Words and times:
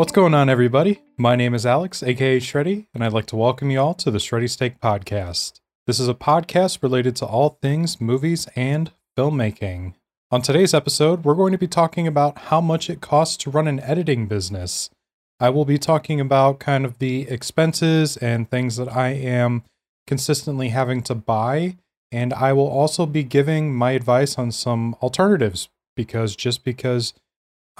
What's 0.00 0.12
going 0.12 0.32
on, 0.32 0.48
everybody? 0.48 1.02
My 1.18 1.36
name 1.36 1.52
is 1.52 1.66
Alex, 1.66 2.02
aka 2.02 2.40
Shreddy, 2.40 2.86
and 2.94 3.04
I'd 3.04 3.12
like 3.12 3.26
to 3.26 3.36
welcome 3.36 3.70
you 3.70 3.80
all 3.80 3.92
to 3.96 4.10
the 4.10 4.16
Shreddy 4.16 4.48
Steak 4.48 4.80
Podcast. 4.80 5.60
This 5.86 6.00
is 6.00 6.08
a 6.08 6.14
podcast 6.14 6.82
related 6.82 7.14
to 7.16 7.26
all 7.26 7.58
things 7.60 8.00
movies 8.00 8.48
and 8.56 8.92
filmmaking. 9.14 9.92
On 10.30 10.40
today's 10.40 10.72
episode, 10.72 11.22
we're 11.22 11.34
going 11.34 11.52
to 11.52 11.58
be 11.58 11.68
talking 11.68 12.06
about 12.06 12.38
how 12.38 12.62
much 12.62 12.88
it 12.88 13.02
costs 13.02 13.36
to 13.36 13.50
run 13.50 13.68
an 13.68 13.78
editing 13.80 14.26
business. 14.26 14.88
I 15.38 15.50
will 15.50 15.66
be 15.66 15.76
talking 15.76 16.18
about 16.18 16.60
kind 16.60 16.86
of 16.86 16.96
the 16.96 17.28
expenses 17.28 18.16
and 18.16 18.50
things 18.50 18.76
that 18.76 18.90
I 18.90 19.10
am 19.10 19.64
consistently 20.06 20.70
having 20.70 21.02
to 21.02 21.14
buy, 21.14 21.76
and 22.10 22.32
I 22.32 22.54
will 22.54 22.68
also 22.68 23.04
be 23.04 23.22
giving 23.22 23.74
my 23.74 23.90
advice 23.90 24.38
on 24.38 24.50
some 24.50 24.96
alternatives 25.02 25.68
because 25.94 26.36
just 26.36 26.64
because 26.64 27.12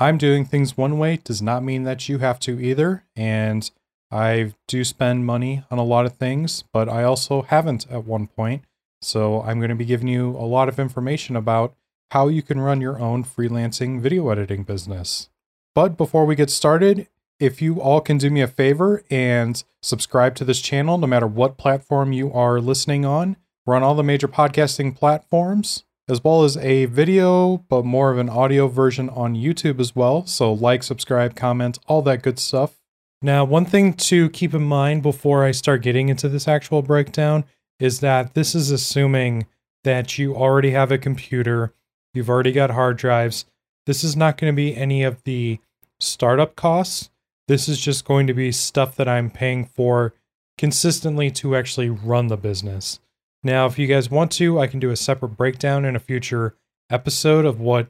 I'm 0.01 0.17
doing 0.17 0.47
things 0.47 0.79
one 0.79 0.99
way 0.99 1.19
does 1.23 1.43
not 1.43 1.63
mean 1.63 1.85
that 1.85 2.09
you 2.09 2.19
have 2.19 2.41
to 2.41 2.59
either. 2.59 3.05
And 3.15 3.71
I 4.11 4.55
do 4.67 4.83
spend 4.83 5.27
money 5.27 5.63
on 5.71 5.79
a 5.79 5.85
lot 5.85 6.07
of 6.07 6.17
things, 6.17 6.65
but 6.73 6.89
I 6.89 7.05
also 7.05 7.43
haven't 7.43 7.87
at 7.91 8.07
one 8.07 8.27
point. 8.27 8.65
So 9.03 9.43
I'm 9.43 9.59
going 9.59 9.69
to 9.69 9.75
be 9.75 9.85
giving 9.85 10.09
you 10.09 10.31
a 10.31 10.47
lot 10.47 10.71
of 10.71 10.79
information 10.79 11.37
about 11.37 11.75
how 12.13 12.29
you 12.29 12.43
can 12.43 12.61
run 12.61 12.81
your 12.81 12.99
own 12.99 13.25
freelancing 13.25 14.01
video 14.01 14.31
editing 14.31 14.65
business. 14.65 15.29
But 15.75 15.99
before 15.99 16.25
we 16.25 16.35
get 16.35 16.51
started, 16.51 17.07
if 17.39 17.63
you 17.63 17.81
all 17.81 18.01
can 18.01 18.19
do 18.19 18.31
me 18.31 18.41
a 18.41 18.49
favor 18.49 19.05
and 19.11 19.63
subscribe 19.83 20.35
to 20.37 20.45
this 20.45 20.61
channel, 20.61 20.99
no 20.99 21.07
matter 21.07 21.27
what 21.27 21.59
platform 21.59 22.13
you 22.13 22.33
are 22.33 22.61
listening 22.61 23.05
on, 23.05 23.37
we're 23.65 23.77
on 23.77 23.83
all 23.83 23.95
the 23.95 24.03
major 24.03 24.29
podcasting 24.29 24.97
platforms, 24.97 25.85
as 26.09 26.25
well 26.25 26.43
as 26.45 26.57
a 26.57 26.87
video, 26.87 27.59
but 27.69 27.85
more 27.85 28.11
of 28.11 28.19
an 28.19 28.29
audio 28.29 28.69
version 28.69 29.09
on 29.11 29.35
YouTube 29.35 29.81
as 29.81 29.95
well. 29.95 30.27
So, 30.27 30.53
like, 30.53 30.83
subscribe, 30.83 31.37
comment, 31.37 31.79
all 31.87 32.03
that 32.03 32.23
good 32.23 32.39
stuff. 32.39 32.81
Now, 33.23 33.45
one 33.45 33.65
thing 33.65 33.93
to 33.95 34.31
keep 34.31 34.55
in 34.55 34.63
mind 34.63 35.03
before 35.03 35.45
I 35.45 35.51
start 35.51 35.83
getting 35.83 36.09
into 36.09 36.29
this 36.29 36.49
actual 36.49 36.83
breakdown 36.83 37.45
is 37.79 38.01
that 38.01 38.35
this 38.35 38.55
is 38.55 38.71
assuming 38.71 39.47
that 39.85 40.19
you 40.19 40.35
already 40.35 40.71
have 40.71 40.91
a 40.91 40.99
computer 40.99 41.75
You've 42.13 42.31
already 42.31 42.53
got 42.53 42.71
hard 42.71 42.97
drives. 42.97 43.45
This 43.87 44.03
is 44.03 44.17
not 44.17 44.37
going 44.37 44.53
to 44.53 44.57
be 44.57 44.77
any 44.77 45.03
of 45.03 45.23
the 45.25 45.61
startup 46.01 46.57
costs. 46.57 47.11
This 47.49 47.69
is 47.69 47.81
just 47.81 48.05
going 48.05 48.27
to 48.27 48.35
be 48.35 48.53
stuff 48.53 48.97
that 48.97 49.09
I'm 49.09 49.31
paying 49.31 49.65
for 49.65 50.15
consistently 50.59 51.31
to 51.33 51.57
actually 51.57 51.89
run 51.89 52.29
the 52.29 52.37
business. 52.37 53.01
Now, 53.43 53.67
if 53.67 53.79
you 53.79 53.87
guys 53.87 54.11
want 54.11 54.33
to, 54.33 54.59
I 54.59 54.67
can 54.67 54.81
do 54.81 54.91
a 54.91 54.97
separate 54.97 55.37
breakdown 55.37 55.85
in 55.85 55.97
a 55.97 56.01
future 56.01 56.55
episode 56.91 57.45
of 57.45 57.61
what 57.61 57.89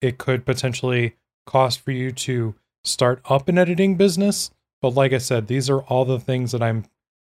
it 0.00 0.18
could 0.18 0.44
potentially 0.44 1.16
cost 1.46 1.80
for 1.80 1.92
you 1.92 2.10
to 2.10 2.54
start 2.84 3.20
up 3.28 3.48
an 3.48 3.58
editing 3.58 3.96
business. 3.96 4.50
But 4.82 4.94
like 4.94 5.12
I 5.12 5.18
said, 5.18 5.46
these 5.46 5.70
are 5.70 5.82
all 5.82 6.04
the 6.04 6.20
things 6.20 6.52
that 6.52 6.62
I'm 6.62 6.84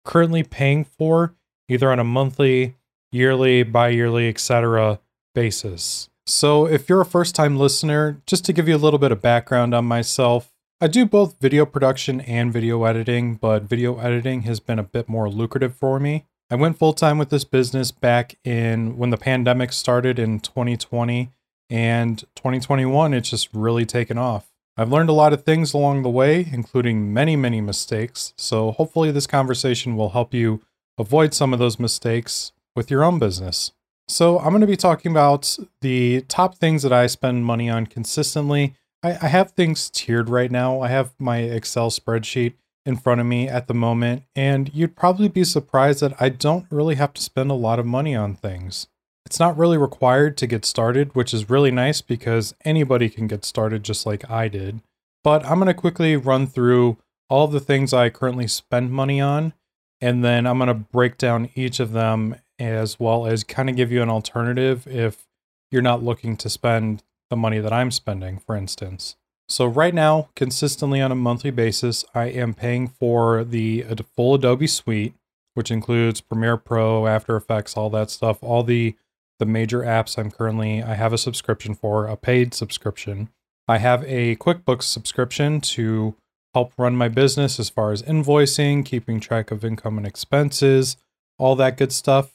currently 0.05 0.42
paying 0.42 0.84
for, 0.84 1.34
either 1.69 1.91
on 1.91 1.98
a 1.98 2.05
monthly, 2.05 2.77
yearly, 3.11 3.62
bi 3.62 3.89
yearly, 3.89 4.28
etc. 4.28 5.00
basis. 5.34 6.09
So, 6.28 6.67
if 6.67 6.89
you're 6.89 7.00
a 7.00 7.06
first 7.06 7.37
time 7.37 7.56
listener, 7.56 8.20
just 8.27 8.44
to 8.47 8.53
give 8.53 8.67
you 8.67 8.75
a 8.75 8.78
little 8.78 8.98
bit 8.98 9.12
of 9.12 9.22
background 9.22 9.75
on 9.75 9.84
myself, 9.84 10.53
I 10.81 10.89
do 10.89 11.06
both 11.06 11.41
video 11.41 11.64
production 11.64 12.20
and 12.20 12.53
video 12.53 12.83
editing, 12.84 13.37
but 13.37 13.62
video 13.62 13.98
editing 13.98 14.42
has 14.42 14.61
been 14.61 14.78
a 14.78 14.84
bit 14.84 15.09
more 15.09 15.31
lucrative 15.31 15.75
for 15.75 16.00
me. 16.00 16.27
I 16.49 16.55
went 16.55 16.79
full 16.79 16.93
time 16.93 17.19
with 17.19 17.31
this 17.31 17.45
business 17.45 17.91
back 17.91 18.39
in 18.45 18.97
when 18.97 19.11
the 19.11 19.17
pandemic 19.17 19.73
started 19.73 20.19
in 20.19 20.39
2020 20.39 21.33
and 21.69 22.21
2021, 22.37 23.13
it's 23.13 23.31
just 23.31 23.49
really 23.53 23.85
taken 23.85 24.17
off. 24.17 24.53
I've 24.77 24.93
learned 24.93 25.09
a 25.09 25.15
lot 25.15 25.33
of 25.33 25.43
things 25.43 25.75
along 25.75 26.03
the 26.03 26.11
way, 26.11 26.47
including 26.53 27.12
many, 27.12 27.35
many 27.35 27.61
mistakes. 27.61 28.33
So, 28.37 28.73
hopefully, 28.73 29.11
this 29.11 29.27
conversation 29.27 29.97
will 29.97 30.11
help 30.11 30.33
you 30.33 30.62
avoid 30.99 31.35
some 31.35 31.53
of 31.53 31.59
those 31.59 31.81
mistakes 31.81 32.53
with 32.77 32.91
your 32.91 33.03
own 33.03 33.19
business. 33.19 33.73
So, 34.06 34.39
I'm 34.39 34.51
going 34.51 34.61
to 34.61 34.67
be 34.67 34.77
talking 34.77 35.11
about 35.11 35.59
the 35.81 36.21
top 36.29 36.59
things 36.59 36.83
that 36.83 36.93
I 36.93 37.06
spend 37.09 37.45
money 37.45 37.69
on 37.69 37.87
consistently. 37.87 38.75
I, 39.03 39.12
I, 39.23 39.29
have 39.29 39.53
things 39.53 39.91
tiered 39.91 40.29
right 40.29 40.51
now. 40.51 40.81
I 40.81 40.89
have 40.89 41.15
my 41.19 41.39
Excel 41.39 41.91
spreadsheet 41.91 42.55
in 42.87 42.97
front 42.97 43.21
of 43.21 43.27
me 43.27 43.49
at 43.49 43.67
the 43.67 43.75
moment, 43.75 44.23
and 44.35 44.71
you'd 44.73 44.97
probably 44.97 45.29
be 45.29 45.45
surprised 45.45 46.01
that 46.01 46.15
I 46.21 46.29
don't 46.29 46.67
really 46.71 46.95
have 46.95 47.13
to 47.15 47.23
spend 47.23 47.51
a 47.51 47.55
lot 47.55 47.79
of 47.79 47.85
money 47.85 48.15
on 48.15 48.35
things. 48.37 48.87
It's 49.27 49.41
not 49.41 49.59
really 49.59 49.77
required 49.77 50.37
to 50.39 50.47
get 50.47 50.65
started, 50.65 51.15
which 51.15 51.35
is 51.35 51.51
really 51.51 51.73
nice 51.73 52.01
because 52.01 52.55
anybody 52.65 53.09
can 53.09 53.27
get 53.27 53.45
started 53.45 53.83
just 53.83 54.07
like 54.07 54.31
I 54.31 54.47
did. 54.47 54.81
But 55.25 55.45
I'm 55.45 55.59
going 55.59 55.67
to 55.67 55.75
quickly 55.75 56.17
run 56.17 56.47
through 56.47 56.99
all 57.29 57.49
the 57.49 57.59
things 57.59 57.93
I 57.93 58.09
currently 58.09 58.47
spend 58.47 58.93
money 58.93 59.21
on, 59.21 59.53
and 60.01 60.25
then 60.25 60.47
I'm 60.47 60.59
going 60.59 60.69
to 60.69 60.75
break 60.75 61.19
down 61.19 61.51
each 61.57 61.81
of 61.81 61.91
them 61.91 62.37
as 62.61 63.01
well 63.01 63.27
as 63.27 63.43
kind 63.43 63.69
of 63.69 63.75
give 63.75 63.91
you 63.91 64.01
an 64.01 64.09
alternative 64.09 64.87
if 64.87 65.27
you're 65.73 65.83
not 65.83 66.05
looking 66.05 66.37
to 66.37 66.49
spend 66.49 67.03
the 67.29 67.37
money 67.37 67.59
that 67.59 67.73
I'm 67.73 67.91
spending, 67.91 68.39
for 68.39 68.57
instance. 68.57 69.17
So, 69.49 69.67
right 69.67 69.95
now, 69.95 70.29
consistently 70.34 71.01
on 71.01 71.12
a 71.12 71.17
monthly 71.17 71.51
basis, 71.51 72.05
I 72.15 72.25
am 72.27 72.53
paying 72.53 72.89
for 72.89 73.41
uh, 73.41 73.45
the 73.45 73.84
full 74.15 74.34
Adobe 74.34 74.67
suite, 74.67 75.15
which 75.55 75.71
includes 75.71 76.21
Premiere 76.21 76.57
Pro, 76.57 77.07
After 77.07 77.37
Effects, 77.37 77.77
all 77.77 77.91
that 77.91 78.11
stuff, 78.11 78.39
all 78.43 78.62
the 78.62 78.97
the 79.39 79.47
major 79.47 79.81
apps 79.81 80.19
I'm 80.19 80.31
currently 80.31 80.83
I 80.83 80.95
have 80.95 81.12
a 81.12 81.19
subscription 81.19 81.75
for, 81.75 82.06
a 82.06 82.17
paid 82.17 82.55
subscription. 82.55 83.29
I 83.69 83.79
have 83.79 84.03
a 84.05 84.37
QuickBooks 84.37 84.85
subscription 84.85 85.61
to 85.61 86.15
help 86.55 86.73
run 86.79 86.97
my 86.97 87.09
business 87.09 87.61
as 87.61 87.69
far 87.69 87.93
as 87.93 88.03
invoicing, 88.03 88.85
keeping 88.85 89.21
track 89.21 89.51
of 89.51 89.65
income 89.65 89.99
and 89.99 90.06
expenses, 90.06 90.97
all 91.39 91.56
that 91.56 91.77
good 91.77 91.93
stuff. 91.93 92.33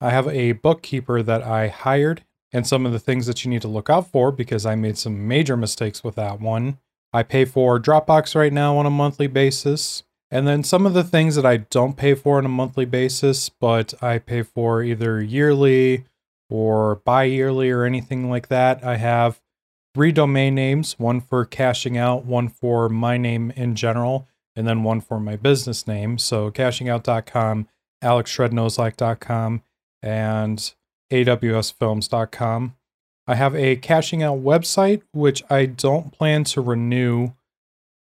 I 0.00 0.10
have 0.10 0.26
a 0.28 0.52
bookkeeper 0.52 1.22
that 1.22 1.42
I 1.42 1.68
hired 1.68 2.24
and 2.52 2.66
some 2.66 2.86
of 2.86 2.92
the 2.92 2.98
things 2.98 3.26
that 3.26 3.44
you 3.44 3.50
need 3.50 3.62
to 3.62 3.68
look 3.68 3.88
out 3.88 4.08
for 4.08 4.32
because 4.32 4.66
I 4.66 4.74
made 4.74 4.98
some 4.98 5.28
major 5.28 5.56
mistakes 5.56 6.02
with 6.02 6.16
that 6.16 6.40
one. 6.40 6.78
I 7.12 7.22
pay 7.22 7.44
for 7.44 7.80
Dropbox 7.80 8.34
right 8.34 8.52
now 8.52 8.76
on 8.76 8.86
a 8.86 8.90
monthly 8.90 9.26
basis. 9.26 10.02
And 10.30 10.46
then 10.46 10.62
some 10.62 10.86
of 10.86 10.94
the 10.94 11.02
things 11.02 11.34
that 11.34 11.46
I 11.46 11.58
don't 11.58 11.96
pay 11.96 12.14
for 12.14 12.38
on 12.38 12.44
a 12.44 12.48
monthly 12.50 12.84
basis, 12.84 13.48
but 13.48 13.94
I 14.02 14.18
pay 14.18 14.42
for 14.42 14.82
either 14.82 15.20
yearly 15.20 16.04
or 16.48 16.96
bi 16.96 17.24
yearly 17.24 17.70
or 17.70 17.84
anything 17.84 18.30
like 18.30 18.48
that. 18.48 18.84
I 18.84 18.96
have 18.96 19.40
three 19.92 20.12
domain 20.12 20.54
names 20.54 20.98
one 20.98 21.20
for 21.20 21.44
cashing 21.44 21.98
out, 21.98 22.24
one 22.24 22.48
for 22.48 22.88
my 22.88 23.16
name 23.16 23.52
in 23.56 23.74
general, 23.74 24.28
and 24.54 24.68
then 24.68 24.84
one 24.84 25.00
for 25.00 25.18
my 25.18 25.34
business 25.34 25.88
name. 25.88 26.16
So 26.18 26.50
cashingout.com, 26.50 27.68
alexshrednoslike.com, 28.02 29.62
and 30.02 30.74
awsfilms.com. 31.10 32.76
I 33.26 33.34
have 33.34 33.54
a 33.54 33.76
cashing 33.76 34.22
out 34.22 34.42
website, 34.42 35.02
which 35.12 35.42
I 35.48 35.66
don't 35.66 36.12
plan 36.12 36.44
to 36.44 36.60
renew 36.60 37.32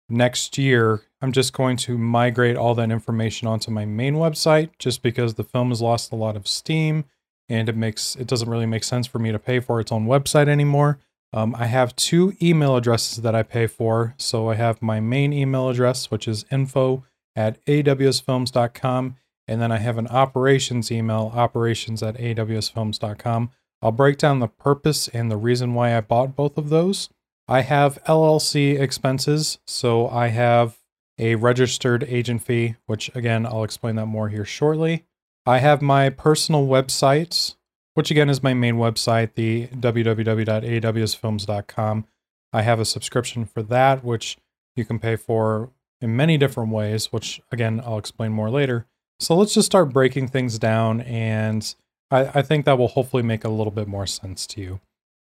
next 0.08 0.58
year. 0.58 1.02
I'm 1.22 1.32
just 1.32 1.52
going 1.52 1.76
to 1.78 1.96
migrate 1.96 2.56
all 2.56 2.74
that 2.74 2.90
information 2.90 3.48
onto 3.48 3.70
my 3.70 3.86
main 3.86 4.16
website 4.16 4.70
just 4.78 5.02
because 5.02 5.34
the 5.34 5.44
film 5.44 5.70
has 5.70 5.80
lost 5.80 6.12
a 6.12 6.16
lot 6.16 6.36
of 6.36 6.46
steam 6.46 7.04
and 7.48 7.68
it 7.68 7.76
makes 7.76 8.16
it 8.16 8.26
doesn't 8.26 8.48
really 8.48 8.66
make 8.66 8.84
sense 8.84 9.06
for 9.06 9.18
me 9.18 9.32
to 9.32 9.38
pay 9.38 9.60
for 9.60 9.80
its 9.80 9.92
own 9.92 10.06
website 10.06 10.48
anymore. 10.48 10.98
Um, 11.32 11.54
I 11.58 11.66
have 11.66 11.96
two 11.96 12.36
email 12.40 12.76
addresses 12.76 13.22
that 13.22 13.34
I 13.34 13.42
pay 13.42 13.66
for. 13.66 14.14
So 14.18 14.50
I 14.50 14.54
have 14.54 14.80
my 14.80 15.00
main 15.00 15.32
email 15.32 15.68
address, 15.68 16.10
which 16.10 16.28
is 16.28 16.44
info 16.50 17.04
at 17.34 17.64
awsfilms.com, 17.66 19.16
and 19.46 19.60
then 19.60 19.70
I 19.70 19.78
have 19.78 19.98
an 19.98 20.08
operations 20.08 20.90
email, 20.90 21.30
operations 21.34 22.02
at 22.02 22.16
awsfilms.com. 22.16 23.50
I'll 23.82 23.92
break 23.92 24.18
down 24.18 24.40
the 24.40 24.48
purpose 24.48 25.08
and 25.08 25.30
the 25.30 25.36
reason 25.36 25.74
why 25.74 25.96
I 25.96 26.00
bought 26.00 26.34
both 26.34 26.56
of 26.56 26.70
those. 26.70 27.10
I 27.46 27.60
have 27.60 28.02
LLC 28.04 28.80
expenses, 28.80 29.58
so 29.66 30.08
I 30.08 30.28
have 30.28 30.78
a 31.18 31.34
registered 31.34 32.04
agent 32.04 32.42
fee, 32.42 32.76
which 32.86 33.14
again, 33.14 33.44
I'll 33.46 33.64
explain 33.64 33.96
that 33.96 34.06
more 34.06 34.30
here 34.30 34.46
shortly. 34.46 35.04
I 35.46 35.58
have 35.58 35.82
my 35.82 36.08
personal 36.08 36.66
website, 36.66 37.54
which 37.92 38.10
again 38.10 38.30
is 38.30 38.42
my 38.42 38.54
main 38.54 38.76
website, 38.76 39.34
the 39.34 39.66
www.awsfilms.com. 39.68 42.06
I 42.52 42.62
have 42.62 42.80
a 42.80 42.84
subscription 42.84 43.44
for 43.44 43.62
that, 43.64 44.02
which 44.02 44.38
you 44.74 44.86
can 44.86 44.98
pay 44.98 45.16
for 45.16 45.70
in 46.00 46.16
many 46.16 46.38
different 46.38 46.70
ways, 46.70 47.12
which 47.12 47.42
again, 47.52 47.82
I'll 47.84 47.98
explain 47.98 48.32
more 48.32 48.48
later. 48.50 48.86
So 49.20 49.36
let's 49.36 49.54
just 49.54 49.66
start 49.66 49.92
breaking 49.92 50.28
things 50.28 50.58
down, 50.58 51.00
and 51.02 51.74
I, 52.10 52.26
I 52.34 52.42
think 52.42 52.64
that 52.64 52.78
will 52.78 52.88
hopefully 52.88 53.22
make 53.22 53.44
a 53.44 53.48
little 53.48 53.70
bit 53.70 53.88
more 53.88 54.06
sense 54.06 54.46
to 54.48 54.60
you. 54.60 54.80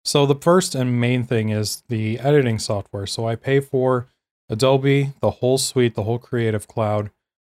So 0.04 0.26
the 0.26 0.36
first 0.36 0.76
and 0.76 1.00
main 1.00 1.24
thing 1.24 1.50
is 1.50 1.84
the 1.88 2.20
editing 2.20 2.60
software. 2.60 3.08
So 3.08 3.28
I 3.28 3.36
pay 3.36 3.60
for 3.60 4.08
Adobe, 4.50 5.14
the 5.20 5.32
whole 5.32 5.58
suite, 5.58 5.96
the 5.96 6.04
whole 6.04 6.20
Creative 6.20 6.68
Cloud, 6.68 7.10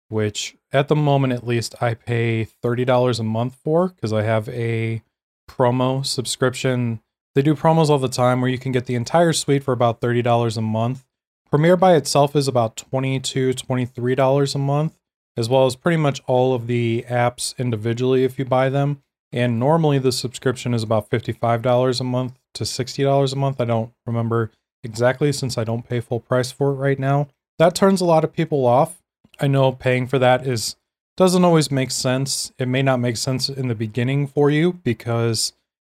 which 0.09 0.57
at 0.73 0.87
the 0.87 0.95
moment 0.95 1.33
at 1.33 1.47
least 1.47 1.75
I 1.81 1.93
pay 1.93 2.47
$30 2.63 3.19
a 3.19 3.23
month 3.23 3.55
for 3.63 3.89
because 3.89 4.11
I 4.11 4.23
have 4.23 4.49
a 4.49 5.01
promo 5.49 6.05
subscription. 6.05 7.01
They 7.35 7.41
do 7.41 7.55
promos 7.55 7.89
all 7.89 7.99
the 7.99 8.09
time 8.09 8.41
where 8.41 8.49
you 8.49 8.57
can 8.57 8.73
get 8.73 8.85
the 8.85 8.95
entire 8.95 9.31
suite 9.31 9.63
for 9.63 9.71
about 9.71 10.01
$30 10.01 10.57
a 10.57 10.61
month 10.61 11.05
Premiere 11.51 11.75
by 11.75 11.95
itself 11.95 12.33
is 12.33 12.47
about 12.47 12.77
$22, 12.77 13.53
$23 13.53 14.55
a 14.55 14.57
month, 14.57 14.97
as 15.41 15.49
well 15.49 15.65
as 15.65 15.75
pretty 15.75 15.97
much 15.97 16.21
all 16.27 16.53
of 16.53 16.67
the 16.67 17.03
apps 17.09 17.57
individually 17.57 18.23
if 18.23 18.37
you 18.37 18.45
buy 18.45 18.69
them. 18.69 19.01
And 19.33 19.59
normally 19.59 19.97
the 19.97 20.11
subscription 20.11 20.73
is 20.73 20.83
about 20.83 21.09
$55 21.09 21.99
a 21.99 22.03
month 22.03 22.37
to 22.53 22.63
$60 22.63 23.33
a 23.33 23.35
month. 23.35 23.59
I 23.59 23.65
don't 23.65 23.91
remember 24.05 24.51
exactly 24.83 25.31
since 25.31 25.57
I 25.57 25.63
don't 25.63 25.87
pay 25.87 25.99
full 25.99 26.19
price 26.19 26.51
for 26.51 26.69
it 26.69 26.75
right 26.75 26.99
now. 26.99 27.27
That 27.57 27.73
turns 27.73 28.01
a 28.01 28.05
lot 28.05 28.23
of 28.23 28.33
people 28.33 28.65
off. 28.65 29.01
I 29.39 29.47
know 29.47 29.71
paying 29.71 30.05
for 30.05 30.19
that 30.19 30.45
is 30.45 30.75
doesn't 31.17 31.43
always 31.43 31.71
make 31.71 31.89
sense. 31.89 32.51
It 32.59 32.67
may 32.67 32.83
not 32.83 32.99
make 32.99 33.17
sense 33.17 33.49
in 33.49 33.67
the 33.67 33.75
beginning 33.75 34.27
for 34.27 34.51
you 34.51 34.73
because 34.73 35.53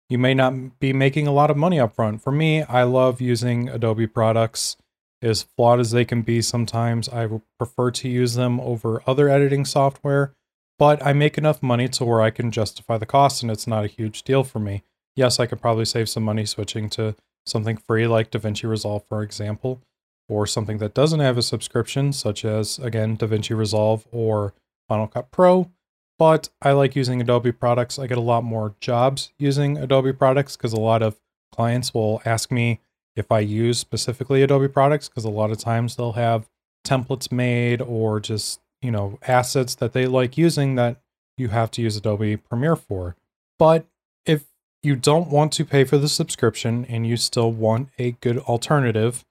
you 0.10 0.18
may 0.18 0.34
not 0.34 0.80
be 0.80 0.92
making 0.92 1.28
a 1.28 1.32
lot 1.32 1.52
of 1.52 1.58
money 1.58 1.80
up 1.80 1.96
front. 1.96 2.22
For 2.22 2.32
me, 2.32 2.64
I 2.64 2.84
love 2.84 3.22
using 3.22 3.70
Adobe 3.70 4.08
products. 4.08 4.78
As 5.22 5.44
flawed 5.44 5.80
as 5.80 5.92
they 5.92 6.06
can 6.06 6.22
be 6.22 6.42
sometimes, 6.42 7.10
I 7.10 7.28
prefer 7.58 7.92
to 7.92 8.10
use 8.10 8.36
them 8.36 8.60
over 8.60 9.02
other 9.08 9.30
editing 9.30 9.66
software, 9.66 10.34
but 10.78 11.04
I 11.06 11.14
make 11.14 11.38
enough 11.38 11.64
money 11.64 11.88
to 11.90 12.06
where 12.06 12.22
I 12.22 12.30
can 12.30 12.52
justify 12.52 12.98
the 12.98 13.06
cost 13.06 13.42
and 13.42 13.52
it's 13.52 13.68
not 13.68 13.86
a 13.86 13.88
huge 13.88 14.24
deal 14.24 14.44
for 14.44 14.60
me. 14.60 14.84
Yes, 15.16 15.40
I 15.40 15.46
could 15.46 15.62
probably 15.62 15.86
save 15.86 16.10
some 16.10 16.24
money 16.24 16.46
switching 16.46 16.90
to 16.92 17.16
something 17.46 17.78
free 17.78 18.08
like 18.08 18.32
DaVinci 18.32 18.68
Resolve, 18.70 19.04
for 19.08 19.24
example, 19.24 19.82
or 20.28 20.46
something 20.46 20.80
that 20.80 20.94
doesn't 20.94 21.20
have 21.22 21.38
a 21.38 21.42
subscription, 21.42 22.12
such 22.12 22.44
as, 22.44 22.80
again, 22.80 23.16
DaVinci 23.16 23.56
Resolve 23.56 24.06
or 24.12 24.54
Final 24.88 25.08
Cut 25.08 25.32
Pro. 25.32 25.72
But 26.18 26.50
I 26.62 26.72
like 26.72 26.96
using 26.96 27.22
Adobe 27.22 27.52
products. 27.52 28.00
I 28.00 28.08
get 28.08 28.18
a 28.18 28.22
lot 28.22 28.44
more 28.44 28.76
jobs 28.80 29.32
using 29.38 29.78
Adobe 29.78 30.14
products 30.14 30.56
because 30.56 30.74
a 30.74 30.80
lot 30.80 31.02
of 31.02 31.18
clients 31.54 31.94
will 31.94 32.22
ask 32.26 32.52
me 32.52 32.80
if 33.16 33.32
I 33.32 33.40
use 33.40 33.80
specifically 33.80 34.44
Adobe 34.44 34.68
products 34.68 35.10
because 35.10 35.26
a 35.26 35.30
lot 35.30 35.52
of 35.52 35.58
times 35.58 35.96
they'll 35.96 36.14
have 36.14 36.48
templates 36.86 37.32
made 37.32 37.82
or 37.82 38.20
just, 38.20 38.60
you 38.82 38.92
know, 38.92 39.18
assets 39.28 39.76
that 39.76 39.94
they 39.94 40.06
like 40.06 40.38
using 40.38 40.76
that 40.76 41.02
you 41.38 41.50
have 41.50 41.72
to 41.72 41.82
use 41.82 41.98
Adobe 41.98 42.38
Premiere 42.38 42.76
for. 42.76 43.16
But 43.58 43.86
if 44.26 44.46
you 44.84 44.96
don't 44.96 45.30
want 45.30 45.52
to 45.54 45.66
pay 45.66 45.84
for 45.84 45.98
the 45.98 46.08
subscription 46.08 46.86
and 46.86 47.08
you 47.08 47.18
still 47.18 47.52
want 47.52 47.90
a 47.98 48.12
good 48.12 48.38
alternative, 48.40 49.26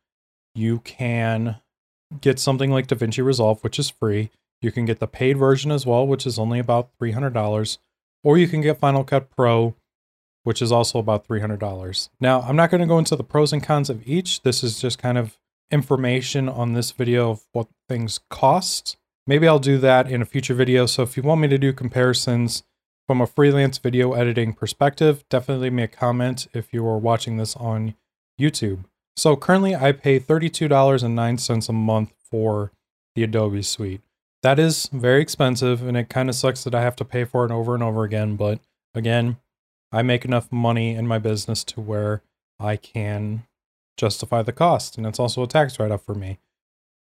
you 0.54 0.80
can 0.80 1.56
get 2.20 2.38
something 2.38 2.70
like 2.70 2.86
DaVinci 2.86 3.24
Resolve, 3.24 3.62
which 3.62 3.78
is 3.78 3.90
free. 3.90 4.30
You 4.60 4.72
can 4.72 4.84
get 4.84 5.00
the 5.00 5.06
paid 5.06 5.36
version 5.36 5.70
as 5.70 5.84
well, 5.84 6.06
which 6.06 6.26
is 6.26 6.38
only 6.38 6.58
about 6.58 6.90
$300, 7.00 7.78
or 8.22 8.38
you 8.38 8.48
can 8.48 8.60
get 8.60 8.78
Final 8.78 9.04
Cut 9.04 9.30
Pro, 9.30 9.74
which 10.44 10.62
is 10.62 10.70
also 10.70 10.98
about 10.98 11.26
$300. 11.26 12.08
Now, 12.20 12.40
I'm 12.42 12.56
not 12.56 12.70
going 12.70 12.80
to 12.80 12.86
go 12.86 12.98
into 12.98 13.16
the 13.16 13.24
pros 13.24 13.52
and 13.52 13.62
cons 13.62 13.90
of 13.90 14.06
each. 14.06 14.42
This 14.42 14.62
is 14.62 14.80
just 14.80 14.98
kind 14.98 15.18
of 15.18 15.38
information 15.70 16.48
on 16.48 16.74
this 16.74 16.92
video 16.92 17.30
of 17.30 17.42
what 17.52 17.68
things 17.88 18.20
cost. 18.30 18.96
Maybe 19.26 19.48
I'll 19.48 19.58
do 19.58 19.78
that 19.78 20.10
in 20.10 20.22
a 20.22 20.26
future 20.26 20.54
video. 20.54 20.86
So 20.86 21.02
if 21.02 21.16
you 21.16 21.22
want 21.22 21.40
me 21.40 21.48
to 21.48 21.58
do 21.58 21.72
comparisons, 21.72 22.62
from 23.06 23.20
a 23.20 23.26
freelance 23.26 23.78
video 23.78 24.12
editing 24.12 24.52
perspective, 24.54 25.24
definitely 25.28 25.64
leave 25.64 25.72
me 25.74 25.82
a 25.82 25.88
comment 25.88 26.48
if 26.54 26.72
you 26.72 26.86
are 26.86 26.98
watching 26.98 27.36
this 27.36 27.54
on 27.56 27.94
YouTube. 28.40 28.84
So 29.16 29.36
currently 29.36 29.74
I 29.74 29.92
pay 29.92 30.18
$32.09 30.18 31.68
a 31.68 31.72
month 31.72 32.12
for 32.30 32.72
the 33.14 33.22
Adobe 33.22 33.62
Suite. 33.62 34.00
That 34.42 34.58
is 34.58 34.88
very 34.92 35.22
expensive 35.22 35.86
and 35.86 35.96
it 35.96 36.08
kind 36.08 36.28
of 36.28 36.34
sucks 36.34 36.64
that 36.64 36.74
I 36.74 36.82
have 36.82 36.96
to 36.96 37.04
pay 37.04 37.24
for 37.24 37.44
it 37.44 37.50
over 37.50 37.74
and 37.74 37.82
over 37.82 38.04
again, 38.04 38.36
but 38.36 38.60
again, 38.94 39.36
I 39.94 40.02
make 40.02 40.24
enough 40.24 40.50
money 40.50 40.96
in 40.96 41.06
my 41.06 41.20
business 41.20 41.62
to 41.64 41.80
where 41.80 42.22
I 42.58 42.74
can 42.74 43.44
justify 43.96 44.42
the 44.42 44.52
cost 44.52 44.98
and 44.98 45.06
it's 45.06 45.20
also 45.20 45.44
a 45.44 45.46
tax 45.46 45.78
write-off 45.78 46.02
for 46.02 46.16
me. 46.16 46.38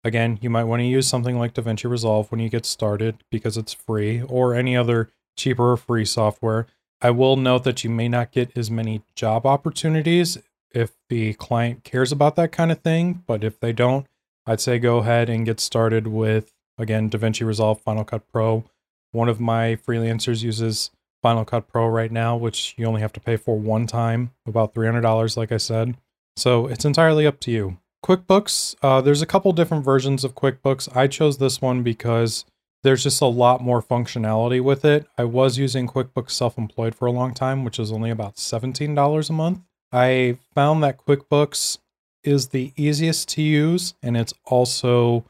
Again, 0.04 0.38
you 0.40 0.48
might 0.48 0.64
want 0.64 0.80
to 0.80 0.86
use 0.86 1.06
something 1.06 1.38
like 1.38 1.52
DaVinci 1.52 1.90
Resolve 1.90 2.30
when 2.30 2.40
you 2.40 2.48
get 2.48 2.64
started 2.64 3.22
because 3.30 3.58
it's 3.58 3.74
free 3.74 4.22
or 4.22 4.54
any 4.54 4.74
other 4.74 5.10
cheaper 5.36 5.72
or 5.72 5.76
free 5.76 6.06
software. 6.06 6.66
I 7.02 7.10
will 7.10 7.36
note 7.36 7.64
that 7.64 7.84
you 7.84 7.90
may 7.90 8.08
not 8.08 8.32
get 8.32 8.56
as 8.56 8.70
many 8.70 9.02
job 9.14 9.44
opportunities 9.44 10.38
if 10.72 10.92
the 11.10 11.34
client 11.34 11.84
cares 11.84 12.10
about 12.10 12.36
that 12.36 12.52
kind 12.52 12.72
of 12.72 12.80
thing, 12.80 13.22
but 13.26 13.44
if 13.44 13.60
they 13.60 13.72
don't, 13.72 14.06
I'd 14.46 14.60
say 14.60 14.78
go 14.78 14.98
ahead 14.98 15.28
and 15.28 15.44
get 15.44 15.60
started 15.60 16.06
with 16.06 16.54
again 16.78 17.10
DaVinci 17.10 17.46
Resolve 17.46 17.82
Final 17.82 18.04
Cut 18.04 18.26
Pro. 18.32 18.64
One 19.12 19.28
of 19.28 19.40
my 19.40 19.76
freelancers 19.76 20.42
uses 20.42 20.90
Final 21.22 21.44
Cut 21.44 21.68
Pro 21.68 21.86
right 21.86 22.12
now, 22.12 22.36
which 22.36 22.74
you 22.76 22.86
only 22.86 23.00
have 23.00 23.12
to 23.14 23.20
pay 23.20 23.36
for 23.36 23.58
one 23.58 23.86
time, 23.86 24.32
about 24.46 24.74
$300 24.74 25.36
like 25.36 25.52
I 25.52 25.56
said. 25.56 25.96
So 26.36 26.66
it's 26.66 26.84
entirely 26.84 27.26
up 27.26 27.40
to 27.40 27.50
you. 27.50 27.78
QuickBooks, 28.04 28.76
uh, 28.82 29.00
there's 29.00 29.22
a 29.22 29.26
couple 29.26 29.52
different 29.52 29.84
versions 29.84 30.24
of 30.24 30.34
QuickBooks. 30.34 30.94
I 30.96 31.08
chose 31.08 31.38
this 31.38 31.60
one 31.60 31.82
because 31.82 32.44
there's 32.84 33.02
just 33.02 33.20
a 33.20 33.26
lot 33.26 33.60
more 33.60 33.82
functionality 33.82 34.62
with 34.62 34.84
it. 34.84 35.06
I 35.18 35.24
was 35.24 35.58
using 35.58 35.88
QuickBooks 35.88 36.30
Self-Employed 36.30 36.94
for 36.94 37.06
a 37.06 37.12
long 37.12 37.34
time, 37.34 37.64
which 37.64 37.78
is 37.78 37.90
only 37.90 38.10
about 38.10 38.36
$17 38.36 39.28
a 39.28 39.32
month. 39.32 39.60
I 39.90 40.38
found 40.54 40.82
that 40.84 41.04
QuickBooks 41.04 41.78
is 42.22 42.48
the 42.48 42.72
easiest 42.76 43.28
to 43.30 43.42
use 43.42 43.94
and 44.02 44.16
it's 44.16 44.34
also 44.44 45.24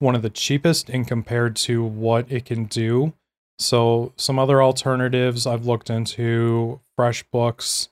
one 0.00 0.14
of 0.14 0.22
the 0.22 0.30
cheapest 0.30 0.90
in 0.90 1.04
compared 1.04 1.56
to 1.56 1.82
what 1.82 2.30
it 2.30 2.44
can 2.44 2.64
do. 2.64 3.14
So 3.58 4.12
some 4.16 4.38
other 4.38 4.62
alternatives 4.62 5.46
I've 5.46 5.66
looked 5.66 5.90
into, 5.90 6.80
FreshBooks, 6.98 7.88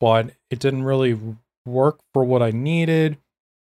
but 0.00 0.32
it 0.50 0.58
didn't 0.58 0.84
really 0.84 1.18
work 1.66 2.00
for 2.12 2.24
what 2.24 2.42
I 2.42 2.50
needed. 2.50 3.16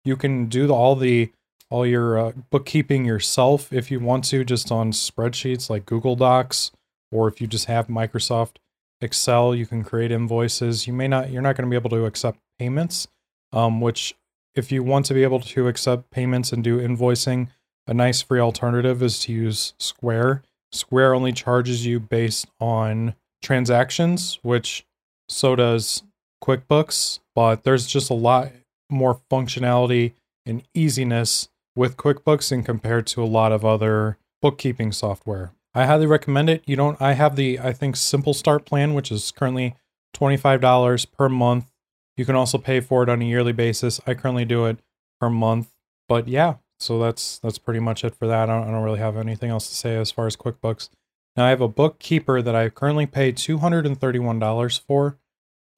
You 0.04 0.16
can 0.16 0.48
do 0.48 0.72
all 0.72 0.96
the 0.96 1.32
all 1.70 1.86
your 1.86 2.20
uh, 2.20 2.32
bookkeeping 2.50 3.06
yourself 3.06 3.72
if 3.72 3.90
you 3.90 4.00
want 4.00 4.26
to, 4.26 4.44
just 4.44 4.72
on 4.72 4.92
spreadsheets 4.92 5.70
like 5.70 5.86
Google 5.86 6.18
Docs, 6.18 6.72
or 7.12 7.28
if 7.28 7.40
you 7.40 7.48
just 7.48 7.66
have 7.66 7.88
Microsoft 7.88 8.58
Excel, 9.00 9.56
you 9.56 9.66
can 9.66 9.84
create 9.84 10.12
invoices. 10.12 10.86
You 10.86 10.94
may 10.94 11.08
not, 11.08 11.32
you're 11.32 11.42
not 11.42 11.56
going 11.56 11.68
to 11.68 11.70
be 11.70 11.78
able 11.78 11.90
to 11.92 12.06
accept 12.06 12.40
payments, 12.60 13.08
um, 13.54 13.80
which 13.80 14.16
if 14.54 14.72
you 14.72 14.84
want 14.84 15.06
to 15.08 15.14
be 15.14 15.24
able 15.24 15.40
to 15.40 15.68
accept 15.68 16.12
payments 16.12 16.52
and 16.52 16.64
do 16.64 16.78
invoicing, 16.78 17.48
a 17.88 17.94
nice 17.94 18.22
free 18.22 18.40
alternative 18.40 19.02
is 19.02 19.20
to 19.22 19.32
use 19.32 19.74
Square. 19.80 20.44
Square 20.72 21.14
only 21.14 21.34
charges 21.34 21.86
you 21.86 22.00
based 22.00 22.48
on 22.60 23.16
transactions, 23.42 24.40
which 24.42 24.86
so 25.28 25.56
does 25.56 26.04
QuickBooks, 26.44 27.20
but 27.36 27.64
there's 27.64 27.88
just 27.88 28.10
a 28.10 28.16
lot 28.16 28.52
more 28.90 29.22
functionality 29.32 30.14
and 30.46 30.64
easiness 30.74 31.50
with 31.76 31.98
QuickBooks 31.98 32.52
and 32.52 32.66
compared 32.66 33.08
to 33.08 33.24
a 33.24 33.26
lot 33.26 33.52
of 33.52 33.64
other 33.64 34.18
bookkeeping 34.42 34.92
software. 34.92 35.52
I 35.74 35.86
highly 35.86 36.06
recommend 36.06 36.50
it. 36.50 36.64
You 36.66 36.76
don't 36.76 37.02
I 37.02 37.14
have 37.14 37.36
the 37.36 37.60
I 37.60 37.72
think 37.74 37.96
simple 37.96 38.34
start 38.34 38.66
plan 38.66 38.94
which 38.94 39.12
is 39.12 39.32
currently 39.32 39.76
$25 40.16 41.08
per 41.12 41.30
month. 41.30 41.72
You 42.18 42.26
can 42.26 42.36
also 42.36 42.58
pay 42.58 42.82
for 42.82 43.04
it 43.04 43.10
on 43.10 43.22
a 43.22 43.26
yearly 43.26 43.54
basis. 43.54 44.02
I 44.06 44.14
currently 44.14 44.46
do 44.46 44.66
it 44.66 44.80
per 45.20 45.30
month. 45.30 45.72
But 46.10 46.28
yeah, 46.28 46.56
so 46.82 47.00
that's 47.00 47.40
that's 47.40 47.58
pretty 47.58 47.80
much 47.80 48.04
it 48.04 48.16
for 48.16 48.28
that. 48.28 48.50
I 48.50 48.54
don't, 48.54 48.68
I 48.68 48.72
don't 48.72 48.84
really 48.84 49.00
have 49.00 49.18
anything 49.18 49.50
else 49.50 49.70
to 49.70 49.76
say 49.76 49.96
as 49.96 50.12
far 50.12 50.28
as 50.28 50.36
QuickBooks. 50.36 50.90
Now 51.36 51.46
I 51.46 51.50
have 51.50 51.62
a 51.62 51.68
bookkeeper 51.68 52.42
that 52.42 52.56
I 52.56 52.70
currently 52.70 53.06
pay 53.06 53.32
$231 53.32 54.80
for. 54.82 55.18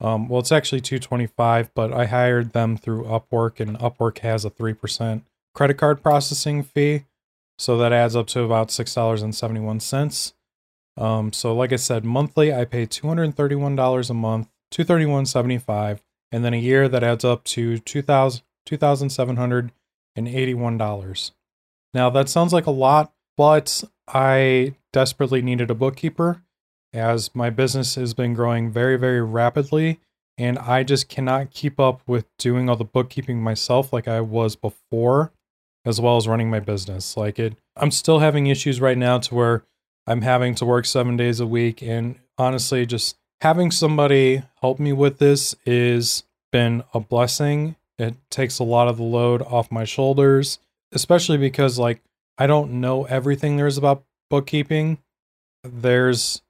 Um, 0.02 0.28
well, 0.28 0.40
it's 0.40 0.52
actually 0.52 0.82
225, 0.82 1.74
but 1.74 1.94
I 1.94 2.06
hired 2.06 2.54
them 2.54 2.76
through 2.76 3.06
Upwork, 3.06 3.60
and 3.60 3.78
Upwork 3.80 4.20
has 4.20 4.44
a 4.44 4.50
3% 4.50 5.22
credit 5.54 5.76
card 5.76 6.02
processing 6.02 6.64
fee. 6.64 7.06
So 7.60 7.78
that 7.78 7.94
adds 7.94 8.16
up 8.16 8.28
to 8.28 8.42
about 8.42 8.70
$6.71. 8.70 10.34
Um, 10.98 11.32
so 11.32 11.56
like 11.56 11.72
I 11.72 11.78
said, 11.78 12.04
monthly 12.04 12.54
I 12.54 12.66
pay 12.66 12.86
$231 12.86 14.10
a 14.10 14.14
month, 14.14 14.50
$231.75, 14.74 16.00
and 16.32 16.44
then 16.44 16.54
a 16.54 16.58
year 16.58 16.90
that 16.90 17.04
adds 17.04 17.24
up 17.24 17.44
to 17.46 17.80
$2,000, 20.18 20.56
$2,781. 20.56 21.32
Now 21.94 22.10
that 22.10 22.30
sounds 22.30 22.54
like 22.54 22.66
a 22.66 22.72
lot, 22.72 23.14
but 23.38 23.84
I 24.08 24.76
desperately 24.92 25.42
needed 25.42 25.72
a 25.72 25.76
bookkeeper 25.76 26.42
as 26.92 27.34
my 27.34 27.50
business 27.50 27.96
has 27.96 28.14
been 28.14 28.34
growing 28.34 28.72
very, 28.72 28.98
very 28.98 29.22
rapidly 29.22 30.00
and 30.38 30.58
I 30.58 30.84
just 30.84 31.10
cannot 31.10 31.52
keep 31.52 31.80
up 31.80 32.02
with 32.08 32.26
doing 32.38 32.70
all 32.70 32.76
the 32.76 32.84
bookkeeping 32.84 33.42
myself 33.42 33.94
like 33.94 34.08
I 34.08 34.22
was 34.22 34.56
before 34.56 35.32
as 35.86 36.00
well 36.00 36.18
as 36.18 36.28
running 36.28 36.50
my 36.50 36.60
business. 36.60 37.18
Like 37.18 37.38
it, 37.40 37.56
I'm 37.76 37.92
still 37.92 38.20
having 38.20 38.48
issues 38.48 38.82
right 38.82 38.98
now 38.98 39.20
to 39.20 39.36
where 39.36 39.64
I'm 40.08 40.22
having 40.22 40.56
to 40.56 40.66
work 40.66 40.86
seven 40.86 41.18
days 41.18 41.40
a 41.40 41.48
week. 41.48 41.82
And 41.82 42.20
honestly, 42.38 42.86
just 42.86 43.18
having 43.42 43.70
somebody 43.70 44.44
help 44.62 44.80
me 44.80 44.94
with 44.94 45.20
this 45.20 45.56
is 45.66 46.24
been 46.52 46.84
a 46.94 47.00
blessing. 47.00 47.76
It 48.00 48.16
takes 48.30 48.60
a 48.60 48.64
lot 48.64 48.88
of 48.88 48.98
the 48.98 49.04
load 49.04 49.42
off 49.42 49.72
my 49.72 49.86
shoulders, 49.86 50.60
especially 50.92 51.38
because 51.38 51.78
like 51.78 52.02
I 52.38 52.48
don't 52.48 52.82
know 52.82 53.06
everything 53.06 53.58
there 53.58 53.68
is 53.68 53.78
about 53.78 54.04
bookkeeping. 54.30 54.98
There's 55.64 56.42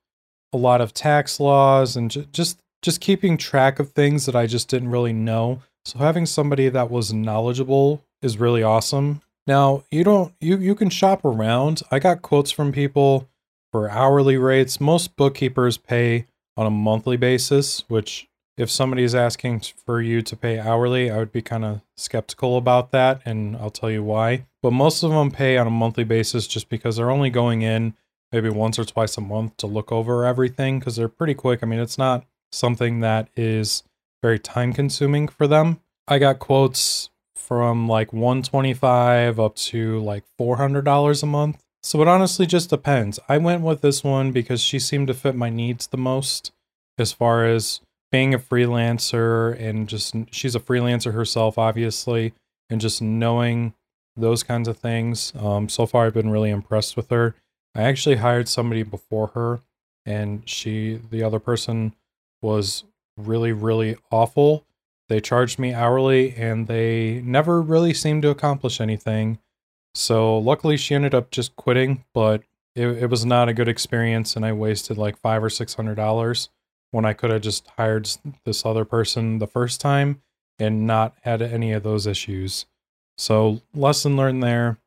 a 0.54 0.58
lot 0.58 0.82
of 0.82 0.94
tax 0.94 1.40
laws 1.40 1.96
and 1.96 2.10
just 2.32 2.60
just 2.82 3.02
keeping 3.02 3.38
track 3.38 3.80
of 3.80 3.92
things 3.92 4.26
that 4.26 4.36
I 4.36 4.46
just 4.46 4.68
didn't 4.70 4.92
really 4.92 5.14
know. 5.14 5.62
So 5.86 6.00
having 6.00 6.26
somebody 6.26 6.70
that 6.70 6.90
was 6.90 7.14
knowledgeable 7.14 8.04
is 8.22 8.38
really 8.38 8.64
awesome. 8.64 9.22
Now, 9.46 9.84
you 9.92 10.04
don't 10.04 10.34
you 10.40 10.58
you 10.58 10.76
can 10.76 10.90
shop 10.90 11.26
around. 11.26 11.82
I 11.92 12.00
got 12.00 12.22
quotes 12.22 12.52
from 12.52 12.72
people 12.72 13.28
for 13.72 13.90
hourly 13.90 14.38
rates. 14.38 14.80
Most 14.80 15.16
bookkeepers 15.16 15.78
pay 15.78 16.28
on 16.56 16.66
a 16.66 16.72
monthly 16.72 17.18
basis, 17.18 17.84
which 17.90 18.28
if 18.58 18.70
somebody 18.70 19.04
is 19.04 19.16
asking 19.16 19.62
for 19.86 20.02
you 20.02 20.22
to 20.22 20.36
pay 20.36 20.60
hourly, 20.60 21.10
I 21.10 21.18
would 21.18 21.32
be 21.32 21.42
kind 21.42 21.66
of 21.66 21.82
skeptical 21.98 22.58
about 22.58 22.92
that, 22.92 23.22
and 23.26 23.56
I'll 23.58 23.70
tell 23.70 23.90
you 23.90 24.04
why. 24.04 24.46
But 24.62 24.74
most 24.74 25.04
of 25.04 25.12
them 25.12 25.32
pay 25.32 25.58
on 25.58 25.68
a 25.68 25.72
monthly 25.72 26.04
basis 26.04 26.48
just 26.48 26.70
because 26.70 26.98
they're 26.98 27.12
only 27.12 27.30
going 27.30 27.62
in 27.62 27.96
maybe 28.32 28.50
once 28.50 28.80
or 28.80 28.86
twice 28.86 29.18
a 29.18 29.22
month 29.22 29.58
to 29.58 29.68
look 29.68 29.92
over 29.92 30.26
everything 30.26 30.80
because 30.80 30.96
they're 30.96 31.08
pretty 31.08 31.36
quick. 31.36 31.60
I 31.62 31.66
mean, 31.66 31.80
it's 31.80 31.98
not 31.98 32.26
something 32.52 33.00
that 33.00 33.30
is 33.36 33.84
very 34.22 34.40
time 34.40 34.74
consuming 34.74 35.28
for 35.28 35.48
them. 35.48 35.80
I 36.08 36.20
got 36.20 36.40
quotes 36.40 37.10
from 37.36 37.88
like 37.88 38.14
125 38.14 39.40
up 39.40 39.56
to 39.56 40.00
like 40.00 40.24
$400 40.40 41.24
a 41.24 41.26
month. 41.26 41.64
So 41.84 42.02
it 42.02 42.08
honestly 42.08 42.46
just 42.46 42.70
depends. 42.70 43.20
I 43.28 43.38
went 43.38 43.62
with 43.62 43.82
this 43.82 44.04
one 44.04 44.32
because 44.32 44.62
she 44.62 44.80
seemed 44.80 45.08
to 45.08 45.14
fit 45.14 45.36
my 45.36 45.50
needs 45.50 45.88
the 45.88 45.98
most 45.98 46.52
as 46.98 47.12
far 47.12 47.46
as 47.46 47.82
being 48.14 48.36
a 48.36 48.40
freelancer 48.40 49.60
and 49.60 49.90
just 49.90 50.16
she's 50.30 50.54
a 50.54 50.60
freelancer 50.60 51.14
herself 51.14 51.58
obviously 51.58 52.32
and 52.70 52.80
just 52.80 53.02
knowing 53.02 53.74
those 54.16 54.44
kinds 54.44 54.68
of 54.68 54.78
things. 54.78 55.34
Um, 55.36 55.68
so 55.68 55.88
far 55.88 56.06
I've 56.06 56.14
been 56.14 56.30
really 56.30 56.52
impressed 56.52 56.96
with 56.96 57.10
her. 57.10 57.34
I 57.74 57.82
actually 57.82 58.18
hired 58.18 58.48
somebody 58.48 58.84
before 58.84 59.30
her 59.30 59.62
and 60.06 60.48
she 60.48 61.02
the 61.10 61.24
other 61.24 61.40
person 61.40 61.96
was 62.44 62.84
really 63.18 63.52
really 63.52 63.96
awful 64.12 64.64
they 65.10 65.20
charged 65.20 65.58
me 65.58 65.74
hourly 65.74 66.36
and 66.36 66.68
they 66.68 67.20
never 67.26 67.62
really 67.64 67.94
seemed 67.94 68.22
to 68.22 68.30
accomplish 68.30 68.80
anything. 68.80 69.40
So 69.96 70.38
luckily 70.38 70.78
she 70.78 70.96
ended 70.96 71.14
up 71.16 71.32
just 71.32 71.56
quitting, 71.56 72.06
but 72.14 72.44
it, 72.76 72.88
it 72.88 73.10
was 73.10 73.26
not 73.26 73.50
a 73.50 73.54
good 73.54 73.68
experience 73.68 74.36
and 74.36 74.46
I 74.46 74.54
wasted 74.54 75.00
like 75.00 75.18
five 75.18 75.44
or 75.44 75.50
six 75.50 75.74
hundred 75.74 75.96
dollars 75.96 76.50
when 76.94 77.06
I 77.06 77.14
could 77.14 77.32
have 77.32 77.42
just 77.42 77.68
hired 77.76 78.08
this 78.46 78.66
other 78.66 78.86
person 78.86 79.40
the 79.40 79.48
first 79.48 79.82
time 79.82 80.22
and 80.60 80.86
not 80.86 81.16
had 81.24 81.42
any 81.42 81.72
of 81.72 81.82
those 81.82 82.06
issues. 82.06 82.68
So 83.18 83.62
lesson 83.74 84.16
learned 84.16 84.44
there. 84.44 84.78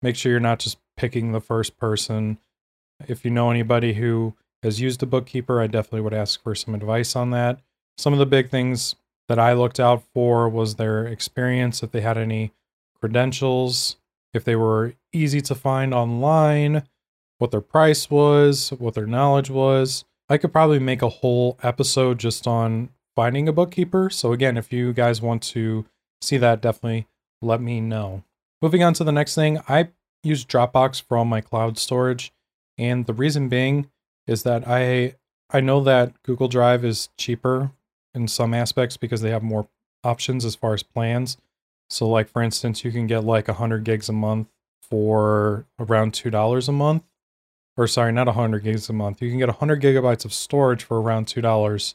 Make 0.00 0.16
sure 0.16 0.32
you're 0.32 0.40
not 0.40 0.58
just 0.58 0.78
picking 0.96 1.32
the 1.32 1.40
first 1.40 1.76
person. 1.76 2.38
If 3.06 3.26
you 3.26 3.30
know 3.30 3.50
anybody 3.50 3.92
who 3.92 4.34
has 4.62 4.80
used 4.80 5.02
a 5.02 5.06
bookkeeper, 5.06 5.60
I 5.60 5.66
definitely 5.66 6.00
would 6.00 6.14
ask 6.14 6.42
for 6.42 6.54
some 6.54 6.74
advice 6.74 7.14
on 7.14 7.30
that. 7.30 7.60
Some 7.98 8.14
of 8.14 8.18
the 8.18 8.26
big 8.26 8.48
things 8.48 8.96
that 9.28 9.38
I 9.38 9.52
looked 9.52 9.78
out 9.78 10.02
for 10.14 10.48
was 10.48 10.76
their 10.76 11.06
experience, 11.06 11.82
if 11.82 11.90
they 11.90 12.00
had 12.00 12.16
any 12.16 12.52
credentials, 12.98 13.96
if 14.32 14.44
they 14.44 14.56
were 14.56 14.94
easy 15.12 15.42
to 15.42 15.54
find 15.54 15.92
online, 15.92 16.84
what 17.36 17.50
their 17.50 17.60
price 17.60 18.08
was, 18.08 18.70
what 18.78 18.94
their 18.94 19.06
knowledge 19.06 19.50
was. 19.50 20.06
I 20.30 20.38
could 20.38 20.52
probably 20.52 20.78
make 20.78 21.02
a 21.02 21.08
whole 21.08 21.58
episode 21.62 22.18
just 22.18 22.46
on 22.46 22.90
finding 23.16 23.48
a 23.48 23.52
bookkeeper. 23.52 24.08
So, 24.10 24.32
again, 24.32 24.56
if 24.56 24.72
you 24.72 24.92
guys 24.92 25.20
want 25.20 25.42
to 25.42 25.86
see 26.22 26.36
that, 26.38 26.62
definitely 26.62 27.08
let 27.42 27.60
me 27.60 27.80
know. 27.80 28.22
Moving 28.62 28.84
on 28.84 28.94
to 28.94 29.04
the 29.04 29.12
next 29.12 29.34
thing, 29.34 29.60
I 29.68 29.88
use 30.22 30.44
Dropbox 30.44 31.02
for 31.02 31.16
all 31.18 31.24
my 31.24 31.40
cloud 31.40 31.78
storage. 31.78 32.32
And 32.78 33.06
the 33.06 33.12
reason 33.12 33.48
being 33.48 33.90
is 34.26 34.44
that 34.44 34.66
I 34.68 35.16
I 35.52 35.60
know 35.60 35.82
that 35.82 36.22
Google 36.22 36.46
Drive 36.46 36.84
is 36.84 37.08
cheaper 37.18 37.72
in 38.14 38.28
some 38.28 38.54
aspects 38.54 38.96
because 38.96 39.22
they 39.22 39.30
have 39.30 39.42
more 39.42 39.68
options 40.04 40.44
as 40.44 40.54
far 40.54 40.74
as 40.74 40.84
plans. 40.84 41.38
So, 41.88 42.08
like 42.08 42.28
for 42.28 42.40
instance, 42.40 42.84
you 42.84 42.92
can 42.92 43.08
get 43.08 43.24
like 43.24 43.48
100 43.48 43.82
gigs 43.82 44.08
a 44.08 44.12
month 44.12 44.48
for 44.80 45.66
around 45.78 46.14
two 46.14 46.30
dollars 46.30 46.68
a 46.68 46.72
month, 46.72 47.02
or 47.76 47.86
sorry, 47.86 48.12
not 48.12 48.26
100 48.26 48.62
gigs 48.62 48.88
a 48.88 48.92
month. 48.92 49.22
You 49.22 49.30
can 49.30 49.38
get 49.38 49.48
100 49.48 49.80
gigabytes 49.80 50.24
of 50.24 50.32
storage 50.32 50.84
for 50.84 51.00
around 51.00 51.28
two 51.28 51.40
dollars 51.40 51.94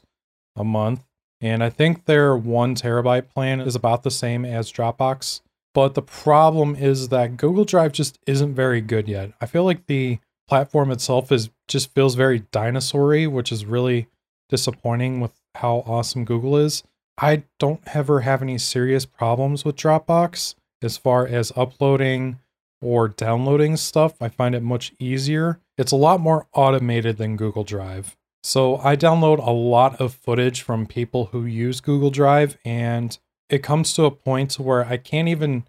a 0.56 0.64
month, 0.64 1.04
and 1.40 1.62
I 1.62 1.70
think 1.70 2.04
their 2.04 2.36
one 2.36 2.74
terabyte 2.74 3.28
plan 3.28 3.60
is 3.60 3.74
about 3.74 4.02
the 4.02 4.10
same 4.10 4.44
as 4.44 4.72
Dropbox. 4.72 5.42
But 5.74 5.94
the 5.94 6.02
problem 6.02 6.74
is 6.74 7.08
that 7.08 7.36
Google 7.36 7.66
Drive 7.66 7.92
just 7.92 8.18
isn't 8.26 8.54
very 8.54 8.80
good 8.80 9.08
yet. 9.08 9.32
I 9.40 9.46
feel 9.46 9.64
like 9.64 9.86
the 9.86 10.18
platform 10.48 10.90
itself 10.90 11.30
is 11.30 11.50
just 11.68 11.92
feels 11.92 12.14
very 12.14 12.40
dinosaur 12.50 13.28
which 13.28 13.52
is 13.52 13.66
really 13.66 14.06
disappointing 14.48 15.20
with 15.20 15.32
how 15.56 15.82
awesome 15.86 16.24
Google 16.24 16.56
is. 16.56 16.82
I 17.18 17.44
don't 17.58 17.80
ever 17.94 18.20
have 18.20 18.42
any 18.42 18.58
serious 18.58 19.04
problems 19.04 19.64
with 19.64 19.76
Dropbox 19.76 20.54
as 20.82 20.96
far 20.96 21.26
as 21.26 21.52
uploading 21.56 22.38
or 22.80 23.08
downloading 23.08 23.76
stuff. 23.76 24.20
I 24.20 24.28
find 24.28 24.54
it 24.54 24.62
much 24.62 24.92
easier. 24.98 25.60
It's 25.78 25.92
a 25.92 25.96
lot 25.96 26.20
more 26.20 26.46
automated 26.52 27.16
than 27.16 27.36
Google 27.36 27.64
Drive. 27.64 28.16
So 28.42 28.76
I 28.76 28.96
download 28.96 29.44
a 29.44 29.50
lot 29.50 30.00
of 30.00 30.14
footage 30.14 30.62
from 30.62 30.86
people 30.86 31.26
who 31.26 31.44
use 31.44 31.80
Google 31.80 32.10
Drive, 32.10 32.56
and 32.64 33.18
it 33.48 33.62
comes 33.62 33.92
to 33.94 34.04
a 34.04 34.10
point 34.10 34.54
where 34.54 34.84
I 34.84 34.96
can't 34.96 35.28
even 35.28 35.64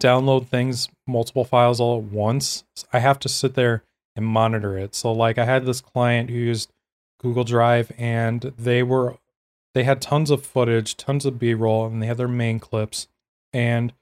download 0.00 0.46
things, 0.46 0.88
multiple 1.06 1.44
files 1.44 1.80
all 1.80 1.98
at 1.98 2.04
once. 2.04 2.64
I 2.92 3.00
have 3.00 3.18
to 3.20 3.28
sit 3.28 3.54
there 3.54 3.82
and 4.14 4.24
monitor 4.24 4.78
it. 4.78 4.94
So, 4.94 5.12
like, 5.12 5.38
I 5.38 5.44
had 5.44 5.66
this 5.66 5.80
client 5.80 6.30
who 6.30 6.36
used 6.36 6.72
Google 7.20 7.44
Drive, 7.44 7.92
and 7.98 8.52
they 8.56 8.82
were 8.82 9.16
they 9.74 9.84
had 9.84 10.02
tons 10.02 10.30
of 10.30 10.44
footage, 10.44 10.96
tons 10.96 11.24
of 11.24 11.38
B-roll, 11.38 11.86
and 11.86 12.02
they 12.02 12.06
had 12.06 12.16
their 12.16 12.28
main 12.28 12.58
clips. 12.58 13.06
And 13.52 13.92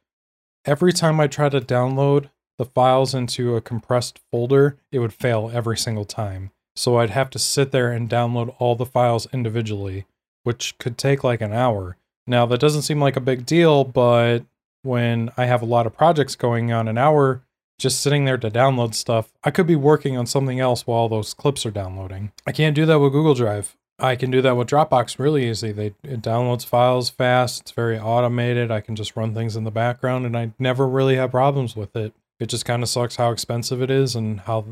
every 0.64 0.92
time 0.92 1.20
I 1.20 1.26
tried 1.26 1.52
to 1.52 1.60
download 1.60 2.30
the 2.58 2.64
files 2.64 3.14
into 3.14 3.56
a 3.56 3.60
compressed 3.60 4.20
folder, 4.30 4.76
it 4.92 4.98
would 4.98 5.14
fail 5.14 5.50
every 5.52 5.78
single 5.78 6.04
time. 6.04 6.50
So 6.76 6.98
I'd 6.98 7.10
have 7.10 7.30
to 7.30 7.38
sit 7.38 7.72
there 7.72 7.90
and 7.90 8.10
download 8.10 8.54
all 8.58 8.76
the 8.76 8.86
files 8.86 9.26
individually, 9.32 10.06
which 10.42 10.76
could 10.78 10.98
take 10.98 11.24
like 11.24 11.40
an 11.40 11.52
hour. 11.52 11.96
Now, 12.26 12.44
that 12.46 12.60
doesn't 12.60 12.82
seem 12.82 13.00
like 13.00 13.16
a 13.16 13.20
big 13.20 13.46
deal, 13.46 13.84
but 13.84 14.40
when 14.82 15.30
I 15.36 15.46
have 15.46 15.62
a 15.62 15.66
lot 15.66 15.86
of 15.86 15.96
projects 15.96 16.36
going 16.36 16.72
on, 16.72 16.86
an 16.86 16.98
hour 16.98 17.42
just 17.78 18.00
sitting 18.00 18.24
there 18.24 18.36
to 18.38 18.50
download 18.50 18.94
stuff, 18.94 19.32
I 19.42 19.50
could 19.50 19.66
be 19.66 19.76
working 19.76 20.16
on 20.16 20.26
something 20.26 20.60
else 20.60 20.86
while 20.86 21.08
those 21.08 21.32
clips 21.32 21.64
are 21.64 21.70
downloading. 21.70 22.32
I 22.46 22.52
can't 22.52 22.76
do 22.76 22.86
that 22.86 22.98
with 22.98 23.12
Google 23.12 23.34
Drive. 23.34 23.76
I 24.00 24.14
can 24.14 24.30
do 24.30 24.40
that 24.42 24.56
with 24.56 24.68
Dropbox 24.68 25.18
really 25.18 25.48
easy. 25.48 25.72
They 25.72 25.86
it 26.04 26.22
downloads 26.22 26.64
files 26.64 27.10
fast. 27.10 27.62
It's 27.62 27.70
very 27.72 27.98
automated. 27.98 28.70
I 28.70 28.80
can 28.80 28.94
just 28.94 29.16
run 29.16 29.34
things 29.34 29.56
in 29.56 29.64
the 29.64 29.72
background, 29.72 30.24
and 30.24 30.36
I 30.36 30.52
never 30.58 30.86
really 30.86 31.16
have 31.16 31.32
problems 31.32 31.74
with 31.74 31.96
it. 31.96 32.14
It 32.40 32.46
just 32.46 32.64
kind 32.64 32.82
of 32.82 32.88
sucks 32.88 33.16
how 33.16 33.30
expensive 33.30 33.82
it 33.82 33.90
is 33.90 34.14
and 34.14 34.40
how 34.40 34.64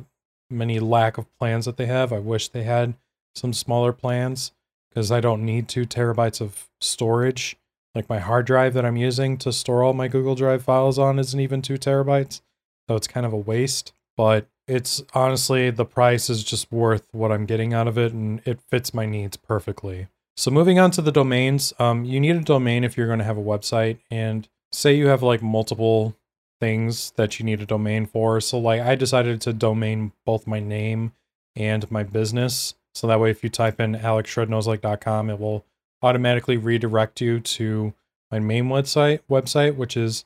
many 0.50 0.78
lack 0.78 1.18
of 1.18 1.32
plans 1.38 1.64
that 1.64 1.76
they 1.76 1.86
have. 1.86 2.12
I 2.12 2.18
wish 2.18 2.48
they 2.48 2.62
had 2.62 2.94
some 3.34 3.52
smaller 3.52 3.92
plans 3.92 4.52
because 4.90 5.10
I 5.10 5.20
don't 5.20 5.44
need 5.44 5.68
two 5.68 5.84
terabytes 5.84 6.40
of 6.40 6.68
storage. 6.80 7.56
Like 7.94 8.08
my 8.08 8.18
hard 8.18 8.46
drive 8.46 8.74
that 8.74 8.84
I'm 8.84 8.96
using 8.96 9.36
to 9.38 9.52
store 9.52 9.82
all 9.82 9.94
my 9.94 10.08
Google 10.08 10.34
Drive 10.34 10.62
files 10.62 10.98
on 10.98 11.18
isn't 11.18 11.40
even 11.40 11.62
two 11.62 11.78
terabytes, 11.78 12.40
so 12.88 12.96
it's 12.96 13.06
kind 13.06 13.26
of 13.26 13.32
a 13.32 13.38
waste. 13.38 13.92
But 14.16 14.46
it's 14.68 15.02
honestly 15.14 15.70
the 15.70 15.84
price 15.84 16.28
is 16.28 16.44
just 16.44 16.70
worth 16.70 17.06
what 17.12 17.32
I'm 17.32 17.46
getting 17.46 17.72
out 17.72 17.88
of 17.88 17.98
it, 17.98 18.12
and 18.12 18.42
it 18.44 18.60
fits 18.60 18.92
my 18.92 19.06
needs 19.06 19.36
perfectly. 19.36 20.08
So 20.36 20.50
moving 20.50 20.78
on 20.78 20.90
to 20.92 21.02
the 21.02 21.12
domains, 21.12 21.72
um, 21.78 22.04
you 22.04 22.20
need 22.20 22.36
a 22.36 22.40
domain 22.40 22.84
if 22.84 22.96
you're 22.96 23.06
going 23.06 23.18
to 23.18 23.24
have 23.24 23.38
a 23.38 23.42
website, 23.42 23.98
and 24.10 24.46
say 24.72 24.94
you 24.94 25.06
have 25.08 25.22
like 25.22 25.42
multiple 25.42 26.14
things 26.60 27.12
that 27.16 27.38
you 27.38 27.44
need 27.44 27.60
a 27.60 27.66
domain 27.66 28.06
for. 28.06 28.40
So 28.40 28.58
like 28.58 28.80
I 28.80 28.94
decided 28.94 29.40
to 29.42 29.52
domain 29.52 30.12
both 30.24 30.46
my 30.46 30.60
name 30.60 31.12
and 31.54 31.90
my 31.90 32.02
business. 32.02 32.74
So 32.94 33.06
that 33.06 33.20
way 33.20 33.30
if 33.30 33.42
you 33.42 33.50
type 33.50 33.80
in 33.80 33.94
alexshredknowslike.com, 33.94 35.30
it 35.30 35.38
will 35.38 35.64
automatically 36.02 36.56
redirect 36.56 37.20
you 37.20 37.40
to 37.40 37.94
my 38.30 38.38
main 38.38 38.66
website 38.66 39.20
website, 39.30 39.76
which 39.76 39.96
is 39.96 40.24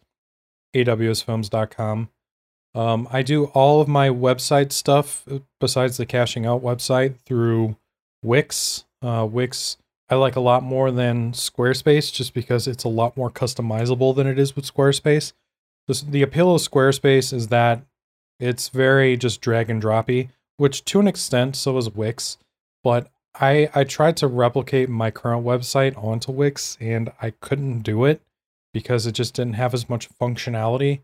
awsfilms.com. 0.75 2.11
Um, 2.73 3.09
I 3.11 3.23
do 3.23 3.47
all 3.47 3.81
of 3.81 3.89
my 3.89 4.09
website 4.09 4.71
stuff 4.71 5.25
uh, 5.29 5.41
besides 5.59 5.97
the 5.97 6.07
cashing 6.07 6.47
out 6.47 6.63
website 6.63 7.17
through 7.27 7.77
Wix. 8.23 8.85
Uh, 9.03 9.27
Wix 9.29 9.77
I 10.11 10.17
like 10.17 10.35
a 10.35 10.41
lot 10.41 10.65
more 10.65 10.91
than 10.91 11.31
Squarespace 11.33 12.13
just 12.13 12.35
because 12.35 12.67
it's 12.67 12.83
a 12.83 12.89
lot 12.89 13.17
more 13.17 13.31
customizable 13.31 14.15
than 14.15 14.27
it 14.27 14.41
is 14.41 14.57
with 14.57 14.73
Squarespace. 14.73 15.33
The, 15.99 16.23
appeal 16.23 16.55
of 16.55 16.63
Squarespace 16.63 17.33
is 17.33 17.49
that 17.49 17.83
it's 18.39 18.69
very 18.69 19.17
just 19.17 19.41
drag 19.41 19.69
and 19.69 19.83
droppy, 19.83 20.29
which 20.57 20.85
to 20.87 21.01
an 21.01 21.09
extent 21.09 21.57
so 21.57 21.77
is 21.79 21.91
Wix. 21.91 22.39
But 22.85 23.09
I 23.35 23.69
I 23.75 23.85
tried 23.85 24.17
to 24.19 24.27
replicate 24.27 24.89
my 24.89 25.11
current 25.11 25.45
website 25.45 25.97
onto 26.03 26.33
Wix 26.33 26.79
and 26.81 27.13
I 27.21 27.31
couldn't 27.31 27.81
do 27.81 28.05
it 28.05 28.23
because 28.73 29.07
it 29.07 29.13
just 29.13 29.35
didn't 29.35 29.55
have 29.55 29.75
as 29.75 29.89
much 29.89 30.09
functionality. 30.11 31.01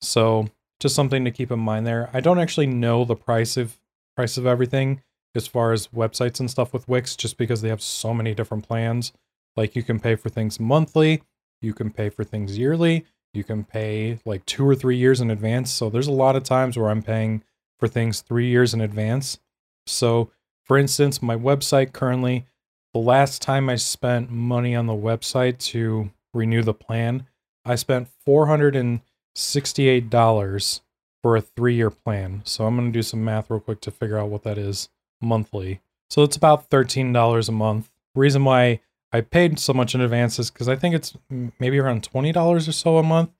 So 0.00 0.48
just 0.80 0.94
something 0.94 1.24
to 1.24 1.30
keep 1.30 1.50
in 1.50 1.60
mind 1.60 1.86
there. 1.86 2.10
I 2.12 2.20
don't 2.20 2.38
actually 2.40 2.66
know 2.66 3.04
the 3.04 3.14
price 3.14 3.56
of 3.56 3.78
price 4.16 4.36
of 4.36 4.46
everything 4.46 5.02
as 5.34 5.46
far 5.46 5.72
as 5.72 5.88
websites 5.88 6.40
and 6.40 6.50
stuff 6.50 6.72
with 6.72 6.88
Wix, 6.88 7.16
just 7.16 7.38
because 7.38 7.62
they 7.62 7.68
have 7.68 7.82
so 7.82 8.12
many 8.12 8.34
different 8.34 8.66
plans. 8.66 9.12
Like 9.56 9.76
you 9.76 9.82
can 9.82 10.00
pay 10.00 10.14
for 10.14 10.28
things 10.28 10.58
monthly, 10.58 11.22
you 11.60 11.74
can 11.74 11.90
pay 11.90 12.10
for 12.10 12.24
things 12.24 12.58
yearly, 12.58 13.06
You 13.34 13.44
can 13.44 13.64
pay 13.64 14.18
like 14.24 14.44
two 14.46 14.68
or 14.68 14.74
three 14.74 14.96
years 14.96 15.20
in 15.20 15.30
advance. 15.30 15.70
So 15.70 15.88
there's 15.88 16.06
a 16.06 16.12
lot 16.12 16.36
of 16.36 16.42
times 16.42 16.76
where 16.76 16.90
I'm 16.90 17.02
paying 17.02 17.42
for 17.78 17.88
things 17.88 18.20
three 18.20 18.48
years 18.48 18.74
in 18.74 18.80
advance. 18.80 19.38
So, 19.86 20.30
for 20.64 20.78
instance, 20.78 21.22
my 21.22 21.36
website 21.36 21.92
currently, 21.92 22.46
the 22.92 23.00
last 23.00 23.42
time 23.42 23.68
I 23.68 23.76
spent 23.76 24.30
money 24.30 24.76
on 24.76 24.86
the 24.86 24.92
website 24.92 25.58
to 25.70 26.10
renew 26.34 26.62
the 26.62 26.74
plan, 26.74 27.26
I 27.64 27.76
spent 27.76 28.08
$468 28.26 30.80
for 31.22 31.36
a 31.36 31.40
three 31.40 31.74
year 31.74 31.90
plan. 31.90 32.42
So 32.44 32.66
I'm 32.66 32.76
going 32.76 32.92
to 32.92 32.98
do 32.98 33.02
some 33.02 33.24
math 33.24 33.50
real 33.50 33.60
quick 33.60 33.80
to 33.82 33.90
figure 33.90 34.18
out 34.18 34.28
what 34.28 34.42
that 34.42 34.58
is 34.58 34.90
monthly. 35.20 35.80
So 36.10 36.22
it's 36.22 36.36
about 36.36 36.68
$13 36.68 37.48
a 37.48 37.52
month. 37.52 37.90
Reason 38.14 38.44
why 38.44 38.80
I 39.12 39.20
paid 39.20 39.58
so 39.58 39.72
much 39.74 39.94
in 39.94 40.00
advances 40.00 40.50
because 40.50 40.68
I 40.68 40.76
think 40.76 40.94
it's 40.94 41.14
maybe 41.58 41.78
around 41.78 42.08
$20 42.08 42.68
or 42.68 42.72
so 42.72 42.98
a 42.98 43.02
month. 43.02 43.30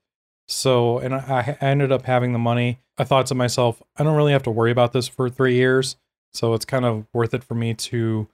So, 0.47 0.99
and 0.99 1.15
I, 1.15 1.57
I 1.59 1.65
ended 1.65 1.91
up 1.91 2.03
having 2.03 2.33
the 2.33 2.39
money. 2.39 2.79
I 2.97 3.05
thought 3.05 3.25
to 3.27 3.35
myself, 3.35 3.81
I 3.97 4.03
don't 4.03 4.15
really 4.15 4.33
have 4.33 4.43
to 4.43 4.51
worry 4.51 4.71
about 4.71 4.93
this 4.93 5.07
for 5.07 5.29
three 5.29 5.55
years. 5.55 5.95
So 6.31 6.53
it's 6.53 6.65
kind 6.65 6.85
of 6.85 7.05
worth 7.13 7.33
it 7.33 7.43
for 7.43 7.55
me 7.55 7.73
to 7.73 8.27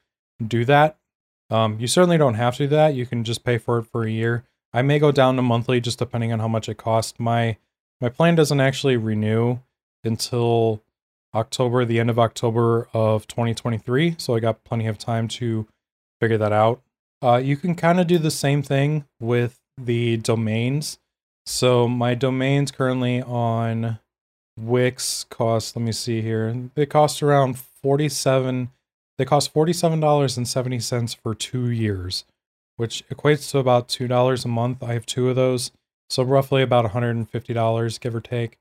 do 0.46 0.66
that. 0.66 0.98
Um, 1.50 1.80
you 1.80 1.88
certainly 1.88 2.18
don't 2.18 2.36
have 2.36 2.56
to 2.58 2.64
do 2.64 2.68
that. 2.70 2.94
You 2.94 3.06
can 3.06 3.24
just 3.24 3.44
pay 3.44 3.58
for 3.58 3.80
it 3.80 3.86
for 3.86 4.04
a 4.04 4.12
year. 4.12 4.46
I 4.74 4.82
may 4.82 5.00
go 5.00 5.12
down 5.12 5.36
to 5.36 5.42
monthly 5.42 5.82
just 5.82 6.00
depending 6.00 6.32
on 6.32 6.40
how 6.40 6.48
much 6.48 6.70
it 6.70 6.78
costs. 6.78 7.20
My 7.20 7.58
my 8.02 8.10
plan 8.10 8.36
doesn't 8.36 8.62
actually 8.62 8.96
renew 8.96 9.60
until 10.04 10.82
October, 11.36 11.84
the 11.84 12.00
end 12.00 12.10
of 12.10 12.18
October 12.18 12.88
of 12.94 13.28
2023. 13.28 14.16
So 14.18 14.36
I 14.36 14.40
got 14.40 14.64
plenty 14.64 14.88
of 14.88 14.98
time 14.98 15.28
to 15.30 15.68
figure 16.22 16.38
that 16.38 16.54
out. 16.54 16.82
Uh, 17.22 17.38
you 17.38 17.58
can 17.58 17.76
kind 17.76 18.00
of 18.00 18.08
do 18.08 18.18
the 18.18 18.32
same 18.32 18.62
thing 18.62 19.06
with 19.20 19.60
the 19.78 20.18
domains. 20.18 21.00
So 21.46 21.88
my 21.88 22.16
domains 22.16 22.72
currently 22.72 23.22
on 23.22 24.00
Wix 24.58 25.26
cost, 25.30 25.76
let 25.76 25.84
me 25.84 25.92
see 25.92 26.22
here. 26.22 26.70
They 26.76 26.86
cost 26.86 27.24
around 27.24 27.58
47 27.58 28.70
they 29.20 29.26
cost 29.26 29.54
$47.70 29.54 31.18
for 31.18 31.36
2 31.36 31.70
years, 31.70 32.24
which 32.78 33.04
equates 33.10 33.52
to 33.52 33.58
about 33.60 33.90
$2 33.90 34.46
a 34.46 34.48
month. 34.48 34.82
I 34.82 34.94
have 34.94 35.06
two 35.06 35.30
of 35.30 35.36
those, 35.36 35.72
so 36.10 36.24
roughly 36.24 36.62
about 36.62 36.86
$150 36.86 38.00
give 38.00 38.16
or 38.16 38.22
take. 38.22 38.58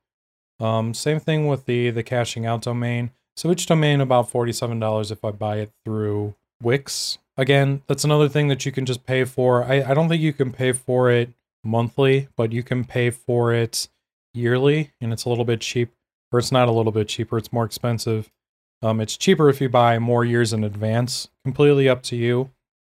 Um, 0.58 0.94
same 0.94 1.20
thing 1.20 1.46
with 1.46 1.66
the 1.66 1.90
the 1.90 2.02
cashing 2.02 2.44
out 2.44 2.62
domain. 2.62 3.12
So 3.36 3.52
each 3.52 3.66
domain 3.66 4.00
about 4.00 4.32
$47 4.32 5.12
if 5.12 5.24
I 5.24 5.30
buy 5.30 5.58
it 5.58 5.70
through 5.84 6.34
Wix. 6.62 7.18
Again, 7.36 7.82
that's 7.86 8.04
another 8.04 8.28
thing 8.28 8.48
that 8.48 8.66
you 8.66 8.72
can 8.72 8.84
just 8.84 9.04
pay 9.04 9.24
for. 9.24 9.64
I, 9.64 9.82
I 9.82 9.94
don't 9.94 10.08
think 10.08 10.22
you 10.22 10.32
can 10.32 10.52
pay 10.52 10.72
for 10.72 11.10
it 11.10 11.32
monthly, 11.64 12.28
but 12.36 12.52
you 12.52 12.62
can 12.62 12.84
pay 12.84 13.10
for 13.10 13.52
it 13.52 13.88
yearly, 14.34 14.92
and 15.00 15.12
it's 15.12 15.24
a 15.24 15.28
little 15.28 15.44
bit 15.44 15.60
cheap. 15.60 15.92
Or 16.30 16.38
it's 16.38 16.52
not 16.52 16.68
a 16.68 16.72
little 16.72 16.92
bit 16.92 17.08
cheaper, 17.08 17.38
it's 17.38 17.52
more 17.52 17.64
expensive. 17.64 18.30
Um, 18.82 19.00
it's 19.00 19.16
cheaper 19.16 19.48
if 19.48 19.60
you 19.60 19.68
buy 19.68 19.98
more 19.98 20.24
years 20.24 20.52
in 20.52 20.62
advance. 20.62 21.28
Completely 21.44 21.88
up 21.88 22.02
to 22.04 22.16
you. 22.16 22.50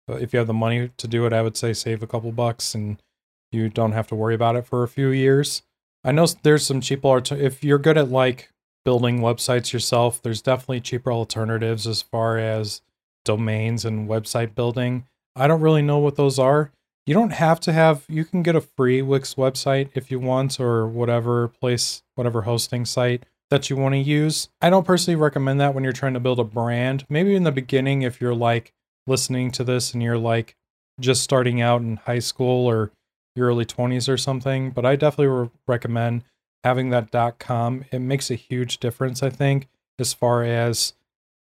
If 0.08 0.32
you 0.32 0.38
have 0.38 0.46
the 0.46 0.54
money 0.54 0.90
to 0.96 1.08
do 1.08 1.26
it, 1.26 1.32
I 1.32 1.42
would 1.42 1.56
say 1.56 1.72
save 1.72 2.02
a 2.02 2.06
couple 2.06 2.30
bucks 2.32 2.74
and 2.74 3.02
you 3.50 3.68
don't 3.68 3.92
have 3.92 4.06
to 4.08 4.14
worry 4.14 4.34
about 4.34 4.56
it 4.56 4.66
for 4.66 4.82
a 4.82 4.88
few 4.88 5.08
years. 5.08 5.62
I 6.02 6.12
know 6.12 6.26
there's 6.42 6.66
some 6.66 6.80
cheaper 6.80 7.08
art- 7.08 7.32
if 7.32 7.64
you're 7.64 7.78
good 7.78 7.96
at 7.96 8.10
like 8.10 8.50
building 8.84 9.20
websites 9.20 9.72
yourself, 9.72 10.20
there's 10.22 10.42
definitely 10.42 10.80
cheaper 10.80 11.10
alternatives 11.12 11.86
as 11.86 12.02
far 12.02 12.38
as 12.38 12.82
domains 13.24 13.84
and 13.84 14.08
website 14.08 14.54
building. 14.54 15.04
I 15.36 15.46
don't 15.46 15.60
really 15.60 15.82
know 15.82 15.98
what 15.98 16.16
those 16.16 16.38
are. 16.38 16.70
You 17.06 17.14
don't 17.14 17.32
have 17.32 17.60
to 17.60 17.72
have 17.72 18.04
you 18.08 18.24
can 18.24 18.42
get 18.42 18.56
a 18.56 18.60
free 18.60 19.02
Wix 19.02 19.34
website 19.34 19.90
if 19.94 20.10
you 20.10 20.18
want 20.18 20.58
or 20.58 20.86
whatever 20.86 21.48
place 21.48 22.02
whatever 22.14 22.42
hosting 22.42 22.84
site 22.84 23.26
that 23.50 23.68
you 23.68 23.76
want 23.76 23.94
to 23.94 23.98
use. 23.98 24.48
I 24.62 24.70
don't 24.70 24.86
personally 24.86 25.16
recommend 25.16 25.60
that 25.60 25.74
when 25.74 25.84
you're 25.84 25.92
trying 25.92 26.14
to 26.14 26.20
build 26.20 26.40
a 26.40 26.44
brand. 26.44 27.04
Maybe 27.08 27.34
in 27.34 27.44
the 27.44 27.52
beginning 27.52 28.02
if 28.02 28.20
you're 28.20 28.34
like 28.34 28.72
listening 29.06 29.50
to 29.52 29.64
this 29.64 29.92
and 29.92 30.02
you're 30.02 30.18
like 30.18 30.56
just 31.00 31.22
starting 31.22 31.60
out 31.60 31.82
in 31.82 31.96
high 31.96 32.20
school 32.20 32.66
or 32.66 32.90
your 33.36 33.48
early 33.48 33.64
20s 33.64 34.08
or 34.08 34.16
something, 34.16 34.70
but 34.70 34.86
I 34.86 34.96
definitely 34.96 35.50
recommend 35.66 36.24
having 36.62 36.90
that 36.90 37.38
.com. 37.38 37.84
It 37.92 37.98
makes 37.98 38.30
a 38.30 38.36
huge 38.36 38.78
difference, 38.78 39.22
I 39.22 39.30
think, 39.30 39.68
as 39.98 40.14
far 40.14 40.44
as 40.44 40.94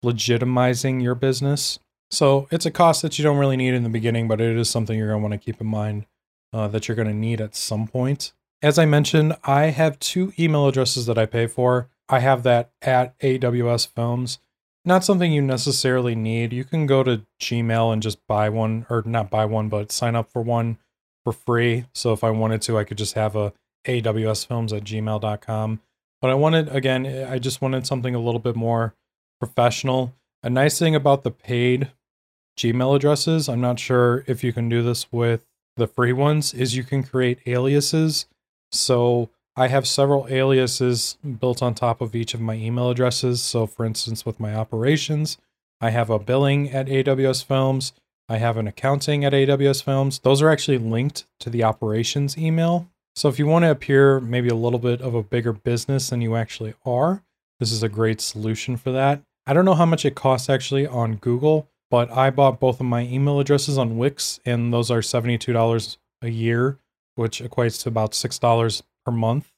legitimizing 0.04 1.02
your 1.02 1.16
business. 1.16 1.80
So 2.10 2.48
it's 2.52 2.66
a 2.66 2.72
cost 2.72 3.02
that 3.02 3.18
you 3.18 3.24
don't 3.24 3.38
really 3.38 3.58
need 3.58 3.74
in 3.74 3.84
the 3.84 3.90
beginning, 3.90 4.28
but 4.28 4.42
it 4.42 4.58
is 4.58 4.70
something 4.70 4.98
you're 4.98 5.08
going 5.08 5.22
to 5.22 5.30
want 5.30 5.34
to 5.34 5.46
keep 5.46 5.62
in 5.62 5.68
mind 5.68 6.06
uh, 6.52 6.68
that 6.68 6.88
you're 6.88 6.96
going 6.96 7.08
to 7.08 7.14
need 7.14 7.40
at 7.40 7.56
some 7.56 7.88
point. 7.88 8.34
As 8.62 8.78
I 8.78 8.86
mentioned, 8.86 9.36
I 9.44 9.68
have 9.68 9.98
two 10.00 10.34
email 10.38 10.68
addresses 10.68 11.06
that 11.06 11.18
I 11.18 11.26
pay 11.26 11.48
for. 11.48 11.90
I 12.10 12.20
have 12.20 12.44
that 12.44 12.72
at 12.82 13.18
AWS 13.20 13.88
Films. 13.88 14.40
Not 14.84 15.06
something 15.06 15.32
you 15.32 15.42
necessarily 15.42 16.16
need. 16.16 16.54
You 16.54 16.64
can 16.64 16.86
go 16.86 17.04
to 17.04 17.26
Gmail 17.40 17.94
and 17.94 18.02
just 18.02 18.26
buy 18.28 18.50
one, 18.50 18.86
or 18.90 19.04
not 19.06 19.30
buy 19.30 19.46
one, 19.46 19.70
but 19.70 19.92
sign 19.92 20.16
up 20.16 20.32
for 20.32 20.42
one 20.42 20.78
for 21.24 21.32
free. 21.32 21.86
So 21.94 22.14
if 22.14 22.24
I 22.24 22.32
wanted 22.32 22.62
to, 22.64 22.78
I 22.78 22.84
could 22.84 22.98
just 22.98 23.14
have 23.14 23.36
a 23.36 23.54
AWS 23.86 24.46
Films 24.46 24.74
at 24.74 24.84
gmail.com. 24.84 25.82
But 26.20 26.30
I 26.30 26.34
wanted, 26.34 26.70
again, 26.70 27.06
I 27.06 27.40
just 27.40 27.62
wanted 27.62 27.88
something 27.88 28.14
a 28.14 28.20
little 28.20 28.40
bit 28.40 28.56
more 28.56 28.96
professional. 29.42 30.14
A 30.44 30.50
nice 30.50 30.78
thing 30.78 30.96
about 30.96 31.24
the 31.24 31.32
paid 31.32 31.92
Gmail 32.58 32.96
addresses, 32.96 33.50
I'm 33.50 33.60
not 33.60 33.80
sure 33.80 34.24
if 34.28 34.44
you 34.44 34.54
can 34.54 34.70
do 34.70 34.84
this 34.84 35.12
with 35.12 35.48
the 35.78 35.88
free 35.88 36.14
ones, 36.14 36.54
is 36.54 36.76
you 36.76 36.84
can 36.84 37.02
create 37.02 37.40
aliases. 37.48 38.28
So 38.72 39.32
I 39.56 39.68
have 39.68 39.88
several 39.88 40.28
aliases 40.30 41.18
built 41.40 41.64
on 41.64 41.74
top 41.74 42.02
of 42.02 42.16
each 42.16 42.36
of 42.36 42.42
my 42.42 42.54
email 42.54 42.92
addresses. 42.92 43.42
So, 43.42 43.66
for 43.66 43.84
instance, 43.84 44.26
with 44.26 44.40
my 44.40 44.54
operations, 44.54 45.38
I 45.82 45.90
have 45.90 46.12
a 46.12 46.20
billing 46.20 46.70
at 46.70 46.88
AWS 46.88 47.44
Films. 47.44 47.94
I 48.30 48.38
have 48.38 48.58
an 48.58 48.68
accounting 48.68 49.26
at 49.26 49.34
AWS 49.34 49.84
Films. 49.84 50.20
Those 50.20 50.42
are 50.42 50.50
actually 50.50 50.78
linked 50.78 51.26
to 51.40 51.50
the 51.50 51.64
operations 51.64 52.38
email. 52.38 52.90
So, 53.16 53.28
if 53.28 53.40
you 53.40 53.48
want 53.48 53.64
to 53.64 53.72
appear 53.72 54.20
maybe 54.20 54.50
a 54.50 54.56
little 54.56 54.80
bit 54.80 55.02
of 55.02 55.16
a 55.16 55.24
bigger 55.24 55.52
business 55.52 56.10
than 56.10 56.22
you 56.22 56.36
actually 56.36 56.76
are, 56.86 57.24
this 57.60 57.72
is 57.72 57.84
a 57.84 57.90
great 57.90 58.22
solution 58.22 58.78
for 58.78 58.92
that. 58.92 59.22
I 59.46 59.54
don't 59.54 59.66
know 59.66 59.74
how 59.74 59.86
much 59.86 60.06
it 60.06 60.16
costs 60.16 60.50
actually 60.50 60.86
on 60.86 61.16
Google, 61.16 61.68
but 61.90 62.12
I 62.12 62.30
bought 62.30 62.60
both 62.60 62.80
of 62.80 62.86
my 62.86 63.02
email 63.02 63.40
addresses 63.40 63.78
on 63.78 63.98
Wix, 63.98 64.40
and 64.46 64.74
those 64.74 64.92
are 64.92 65.00
$72 65.00 65.98
a 66.22 66.30
year, 66.30 66.78
which 67.16 67.42
equates 67.42 67.82
to 67.84 67.90
about 67.90 68.12
$6 68.12 68.82
per 69.06 69.12
month. 69.12 69.52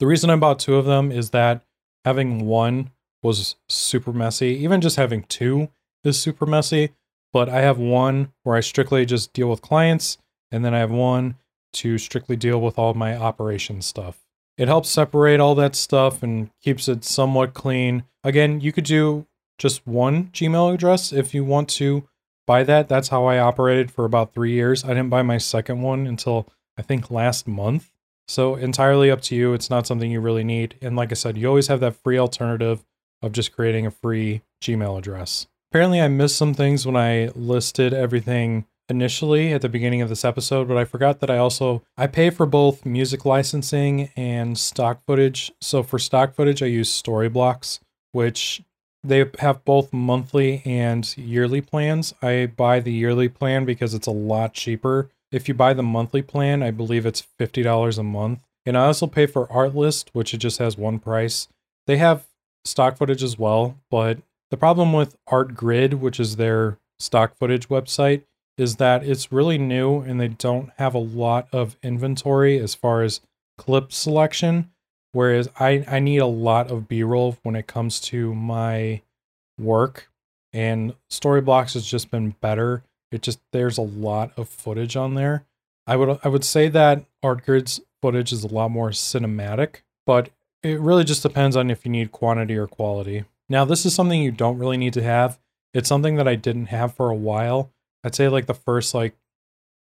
The 0.00 0.06
reason 0.06 0.30
I 0.30 0.36
bought 0.36 0.58
two 0.58 0.76
of 0.76 0.86
them 0.86 1.12
is 1.12 1.30
that 1.30 1.64
having 2.04 2.46
one 2.46 2.90
was 3.22 3.56
super 3.68 4.12
messy. 4.12 4.48
Even 4.48 4.80
just 4.80 4.96
having 4.96 5.22
two 5.24 5.68
is 6.04 6.18
super 6.20 6.46
messy. 6.46 6.90
But 7.32 7.48
I 7.48 7.60
have 7.60 7.78
one 7.78 8.32
where 8.42 8.56
I 8.56 8.60
strictly 8.60 9.04
just 9.04 9.32
deal 9.32 9.50
with 9.50 9.60
clients, 9.62 10.18
and 10.50 10.64
then 10.64 10.74
I 10.74 10.78
have 10.78 10.90
one 10.90 11.36
to 11.74 11.98
strictly 11.98 12.36
deal 12.36 12.60
with 12.60 12.78
all 12.78 12.94
my 12.94 13.16
operations 13.16 13.86
stuff. 13.86 14.27
It 14.58 14.68
helps 14.68 14.90
separate 14.90 15.40
all 15.40 15.54
that 15.54 15.76
stuff 15.76 16.22
and 16.22 16.50
keeps 16.60 16.88
it 16.88 17.04
somewhat 17.04 17.54
clean. 17.54 18.02
Again, 18.24 18.60
you 18.60 18.72
could 18.72 18.84
do 18.84 19.26
just 19.56 19.86
one 19.86 20.26
Gmail 20.26 20.74
address 20.74 21.12
if 21.12 21.32
you 21.32 21.44
want 21.44 21.68
to 21.70 22.08
buy 22.46 22.64
that. 22.64 22.88
That's 22.88 23.08
how 23.08 23.24
I 23.26 23.38
operated 23.38 23.90
for 23.90 24.04
about 24.04 24.34
three 24.34 24.52
years. 24.52 24.84
I 24.84 24.88
didn't 24.88 25.10
buy 25.10 25.22
my 25.22 25.38
second 25.38 25.82
one 25.82 26.06
until 26.06 26.48
I 26.76 26.82
think 26.82 27.10
last 27.10 27.46
month. 27.46 27.90
So 28.26 28.56
entirely 28.56 29.10
up 29.10 29.22
to 29.22 29.36
you. 29.36 29.54
It's 29.54 29.70
not 29.70 29.86
something 29.86 30.10
you 30.10 30.20
really 30.20 30.44
need. 30.44 30.74
And 30.82 30.96
like 30.96 31.12
I 31.12 31.14
said, 31.14 31.38
you 31.38 31.48
always 31.48 31.68
have 31.68 31.80
that 31.80 31.96
free 31.96 32.18
alternative 32.18 32.84
of 33.22 33.32
just 33.32 33.52
creating 33.52 33.86
a 33.86 33.90
free 33.90 34.42
Gmail 34.60 34.98
address. 34.98 35.46
Apparently, 35.70 36.00
I 36.00 36.08
missed 36.08 36.36
some 36.36 36.54
things 36.54 36.84
when 36.84 36.96
I 36.96 37.30
listed 37.34 37.94
everything 37.94 38.66
initially 38.88 39.52
at 39.52 39.62
the 39.62 39.68
beginning 39.68 40.02
of 40.02 40.08
this 40.08 40.24
episode, 40.24 40.68
but 40.68 40.76
I 40.76 40.84
forgot 40.84 41.20
that 41.20 41.30
I 41.30 41.38
also 41.38 41.82
I 41.96 42.06
pay 42.06 42.30
for 42.30 42.46
both 42.46 42.86
music 42.86 43.24
licensing 43.24 44.10
and 44.16 44.58
stock 44.58 45.02
footage. 45.06 45.52
So 45.60 45.82
for 45.82 45.98
stock 45.98 46.34
footage, 46.34 46.62
I 46.62 46.66
use 46.66 46.90
Storyblocks, 46.90 47.80
which 48.12 48.62
they 49.04 49.24
have 49.38 49.64
both 49.64 49.92
monthly 49.92 50.62
and 50.64 51.16
yearly 51.16 51.60
plans. 51.60 52.14
I 52.22 52.46
buy 52.46 52.80
the 52.80 52.92
yearly 52.92 53.28
plan 53.28 53.64
because 53.64 53.94
it's 53.94 54.06
a 54.06 54.12
lot 54.12 54.54
cheaper 54.54 55.10
if 55.30 55.48
you 55.48 55.54
buy 55.54 55.74
the 55.74 55.82
monthly 55.82 56.22
plan, 56.22 56.62
I 56.62 56.70
believe 56.70 57.04
it's 57.04 57.26
$50 57.38 57.98
a 57.98 58.02
month. 58.02 58.44
And 58.64 58.76
I 58.76 58.86
also 58.86 59.06
pay 59.06 59.26
for 59.26 59.46
Artlist, 59.48 60.10
which 60.12 60.34
it 60.34 60.38
just 60.38 60.58
has 60.58 60.76
one 60.76 60.98
price. 60.98 61.48
They 61.86 61.98
have 61.98 62.26
stock 62.64 62.96
footage 62.96 63.22
as 63.22 63.38
well, 63.38 63.76
but 63.90 64.18
the 64.50 64.56
problem 64.56 64.92
with 64.92 65.16
ArtGrid, 65.28 65.94
which 65.94 66.18
is 66.20 66.36
their 66.36 66.78
stock 66.98 67.36
footage 67.36 67.68
website, 67.68 68.24
is 68.58 68.76
that 68.76 69.04
it's 69.04 69.32
really 69.32 69.56
new 69.56 70.00
and 70.00 70.20
they 70.20 70.28
don't 70.28 70.70
have 70.76 70.94
a 70.94 70.98
lot 70.98 71.48
of 71.52 71.76
inventory 71.82 72.58
as 72.58 72.74
far 72.74 73.02
as 73.02 73.20
clip 73.56 73.92
selection. 73.92 74.70
Whereas 75.12 75.48
I, 75.58 75.84
I 75.88 76.00
need 76.00 76.18
a 76.18 76.26
lot 76.26 76.70
of 76.70 76.86
B 76.86 77.02
roll 77.02 77.38
when 77.42 77.56
it 77.56 77.66
comes 77.66 77.98
to 78.02 78.34
my 78.34 79.00
work. 79.58 80.10
And 80.52 80.94
Storyblocks 81.10 81.74
has 81.74 81.86
just 81.86 82.10
been 82.10 82.34
better 82.40 82.82
it 83.10 83.22
just 83.22 83.40
there's 83.52 83.78
a 83.78 83.82
lot 83.82 84.32
of 84.36 84.48
footage 84.48 84.96
on 84.96 85.14
there. 85.14 85.44
I 85.86 85.96
would 85.96 86.18
I 86.22 86.28
would 86.28 86.44
say 86.44 86.68
that 86.68 87.04
ArtGrid's 87.24 87.80
footage 88.02 88.32
is 88.32 88.44
a 88.44 88.48
lot 88.48 88.70
more 88.70 88.90
cinematic, 88.90 89.82
but 90.06 90.30
it 90.62 90.80
really 90.80 91.04
just 91.04 91.22
depends 91.22 91.56
on 91.56 91.70
if 91.70 91.84
you 91.84 91.90
need 91.90 92.12
quantity 92.12 92.56
or 92.56 92.66
quality. 92.66 93.24
Now, 93.48 93.64
this 93.64 93.86
is 93.86 93.94
something 93.94 94.20
you 94.20 94.30
don't 94.30 94.58
really 94.58 94.76
need 94.76 94.92
to 94.94 95.02
have. 95.02 95.38
It's 95.72 95.88
something 95.88 96.16
that 96.16 96.28
I 96.28 96.34
didn't 96.34 96.66
have 96.66 96.94
for 96.94 97.08
a 97.08 97.14
while. 97.14 97.70
I'd 98.08 98.14
say 98.14 98.30
like 98.30 98.46
the 98.46 98.54
first 98.54 98.94
like 98.94 99.14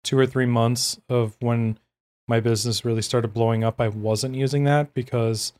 two 0.02 0.18
or 0.18 0.24
three 0.24 0.46
months 0.46 0.98
of 1.10 1.36
when 1.40 1.78
my 2.26 2.40
business 2.40 2.82
really 2.82 3.02
started 3.02 3.34
blowing 3.34 3.62
up, 3.62 3.82
I 3.82 3.88
wasn't 3.88 4.34
using 4.34 4.64
that 4.64 4.94
because 4.94 5.52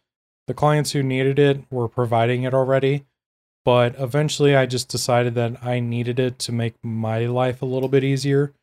the 0.46 0.54
clients 0.54 0.92
who 0.92 1.02
needed 1.02 1.38
it 1.38 1.60
were 1.70 1.88
providing 1.88 2.44
it 2.44 2.54
already. 2.54 3.04
But 3.66 3.96
eventually, 3.98 4.56
I 4.56 4.64
just 4.64 4.88
decided 4.88 5.34
that 5.34 5.62
I 5.62 5.78
needed 5.78 6.18
it 6.18 6.38
to 6.38 6.52
make 6.52 6.74
my 6.82 7.26
life 7.26 7.60
a 7.60 7.66
little 7.66 7.90
bit 7.90 8.02
easier 8.02 8.54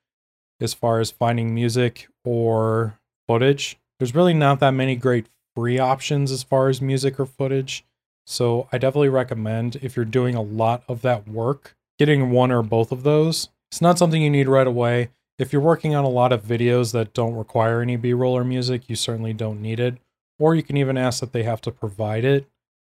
as 0.59 0.73
far 0.73 0.99
as 0.99 1.11
finding 1.11 1.53
music 1.53 2.07
or 2.25 2.99
footage. 3.27 3.77
There's 3.99 4.15
really 4.15 4.33
not 4.33 4.59
that 4.61 4.71
many 4.71 4.95
great 4.95 5.27
free 5.55 5.77
options 5.77 6.31
as 6.31 6.41
far 6.41 6.69
as 6.69 6.81
music 6.81 7.19
or 7.19 7.27
footage. 7.27 7.85
So 8.25 8.67
I 8.71 8.79
definitely 8.79 9.09
recommend 9.09 9.75
if 9.75 9.95
you're 9.95 10.05
doing 10.05 10.33
a 10.33 10.41
lot 10.41 10.83
of 10.87 11.03
that 11.03 11.27
work, 11.27 11.75
getting 11.99 12.31
one 12.31 12.51
or 12.51 12.63
both 12.63 12.91
of 12.91 13.03
those. 13.03 13.49
It's 13.71 13.81
not 13.81 13.97
something 13.97 14.21
you 14.21 14.29
need 14.29 14.49
right 14.49 14.67
away. 14.67 15.09
If 15.39 15.53
you're 15.53 15.61
working 15.61 15.95
on 15.95 16.03
a 16.03 16.09
lot 16.09 16.33
of 16.33 16.43
videos 16.43 16.91
that 16.91 17.13
don't 17.13 17.35
require 17.35 17.81
any 17.81 17.95
B 17.95 18.13
roll 18.13 18.37
or 18.37 18.43
music, 18.43 18.89
you 18.89 18.97
certainly 18.97 19.31
don't 19.31 19.61
need 19.61 19.79
it. 19.79 19.97
Or 20.37 20.53
you 20.55 20.61
can 20.61 20.75
even 20.75 20.97
ask 20.97 21.21
that 21.21 21.31
they 21.31 21.43
have 21.43 21.61
to 21.61 21.71
provide 21.71 22.25
it. 22.25 22.47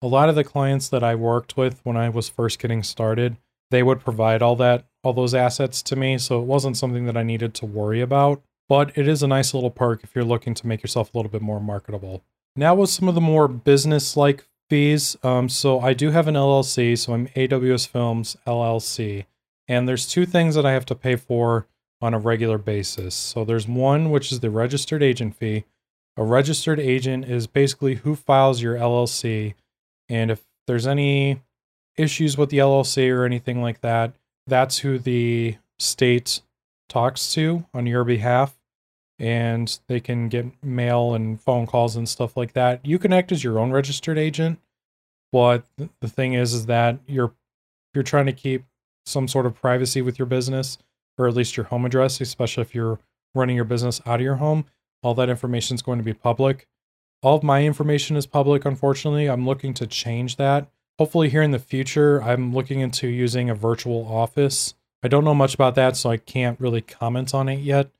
A 0.02 0.06
lot 0.06 0.28
of 0.28 0.34
the 0.34 0.44
clients 0.44 0.88
that 0.90 1.02
I 1.02 1.14
worked 1.14 1.56
with 1.56 1.80
when 1.82 1.96
I 1.96 2.10
was 2.10 2.28
first 2.28 2.58
getting 2.58 2.82
started, 2.82 3.38
they 3.70 3.82
would 3.82 4.00
provide 4.00 4.42
all 4.42 4.54
that, 4.56 4.84
all 5.02 5.14
those 5.14 5.34
assets 5.34 5.82
to 5.84 5.96
me. 5.96 6.18
So 6.18 6.40
it 6.40 6.44
wasn't 6.44 6.76
something 6.76 7.06
that 7.06 7.16
I 7.16 7.22
needed 7.22 7.54
to 7.54 7.66
worry 7.66 8.02
about. 8.02 8.42
But 8.68 8.92
it 8.98 9.08
is 9.08 9.22
a 9.22 9.28
nice 9.28 9.54
little 9.54 9.70
perk 9.70 10.04
if 10.04 10.14
you're 10.14 10.24
looking 10.24 10.52
to 10.54 10.66
make 10.66 10.82
yourself 10.82 11.14
a 11.14 11.16
little 11.16 11.30
bit 11.30 11.42
more 11.42 11.60
marketable. 11.60 12.22
Now 12.54 12.74
with 12.74 12.90
some 12.90 13.08
of 13.08 13.14
the 13.14 13.20
more 13.20 13.48
business-like 13.48 14.46
fees. 14.68 15.16
Um, 15.22 15.48
so 15.48 15.80
I 15.80 15.94
do 15.94 16.10
have 16.10 16.28
an 16.28 16.34
LLC, 16.34 16.98
so 16.98 17.14
I'm 17.14 17.28
AWS 17.28 17.88
Films 17.88 18.36
LLC. 18.46 19.24
And 19.68 19.88
there's 19.88 20.06
two 20.06 20.26
things 20.26 20.54
that 20.54 20.66
I 20.66 20.72
have 20.72 20.86
to 20.86 20.94
pay 20.94 21.16
for 21.16 21.66
on 22.00 22.14
a 22.14 22.18
regular 22.18 22.58
basis. 22.58 23.14
So 23.14 23.44
there's 23.44 23.66
one, 23.66 24.10
which 24.10 24.30
is 24.30 24.40
the 24.40 24.50
registered 24.50 25.02
agent 25.02 25.36
fee. 25.36 25.64
A 26.16 26.24
registered 26.24 26.80
agent 26.80 27.26
is 27.26 27.46
basically 27.46 27.96
who 27.96 28.14
files 28.14 28.62
your 28.62 28.76
LLC. 28.76 29.54
And 30.08 30.30
if 30.30 30.44
there's 30.66 30.86
any 30.86 31.42
issues 31.96 32.36
with 32.38 32.50
the 32.50 32.58
LLC 32.58 33.10
or 33.10 33.24
anything 33.24 33.60
like 33.60 33.80
that, 33.80 34.12
that's 34.46 34.78
who 34.78 34.98
the 34.98 35.56
state 35.78 36.42
talks 36.88 37.32
to 37.34 37.66
on 37.74 37.86
your 37.86 38.04
behalf. 38.04 38.54
And 39.18 39.78
they 39.88 39.98
can 39.98 40.28
get 40.28 40.62
mail 40.62 41.14
and 41.14 41.40
phone 41.40 41.66
calls 41.66 41.96
and 41.96 42.08
stuff 42.08 42.36
like 42.36 42.52
that. 42.52 42.84
You 42.84 42.98
can 42.98 43.12
act 43.12 43.32
as 43.32 43.42
your 43.42 43.58
own 43.58 43.72
registered 43.72 44.18
agent, 44.18 44.58
but 45.32 45.64
the 46.00 46.08
thing 46.08 46.34
is, 46.34 46.52
is 46.52 46.66
that 46.66 46.98
you're 47.06 47.32
you're 47.94 48.02
trying 48.02 48.26
to 48.26 48.32
keep 48.32 48.64
some 49.06 49.28
sort 49.28 49.46
of 49.46 49.54
privacy 49.54 50.02
with 50.02 50.18
your 50.18 50.26
business 50.26 50.78
or 51.18 51.26
at 51.26 51.34
least 51.34 51.56
your 51.56 51.66
home 51.66 51.84
address, 51.84 52.20
especially 52.20 52.62
if 52.62 52.74
you're 52.74 52.98
running 53.34 53.56
your 53.56 53.64
business 53.64 54.00
out 54.06 54.20
of 54.20 54.24
your 54.24 54.36
home. 54.36 54.66
All 55.02 55.14
that 55.14 55.28
information 55.28 55.74
is 55.74 55.82
going 55.82 55.98
to 55.98 56.04
be 56.04 56.12
public. 56.12 56.66
All 57.22 57.36
of 57.36 57.42
my 57.42 57.64
information 57.64 58.16
is 58.16 58.26
public, 58.26 58.64
unfortunately. 58.64 59.28
I'm 59.28 59.46
looking 59.46 59.74
to 59.74 59.86
change 59.86 60.36
that. 60.36 60.68
Hopefully, 60.98 61.28
here 61.28 61.42
in 61.42 61.50
the 61.50 61.58
future, 61.58 62.22
I'm 62.22 62.54
looking 62.54 62.80
into 62.80 63.08
using 63.08 63.50
a 63.50 63.54
virtual 63.54 64.06
office. 64.06 64.74
I 65.02 65.08
don't 65.08 65.24
know 65.24 65.34
much 65.34 65.54
about 65.54 65.74
that, 65.74 65.96
so 65.96 66.10
I 66.10 66.16
can't 66.16 66.58
really 66.60 66.80
comment 66.80 67.34
on 67.34 67.48
it 67.48 67.60
yet, 67.60 67.90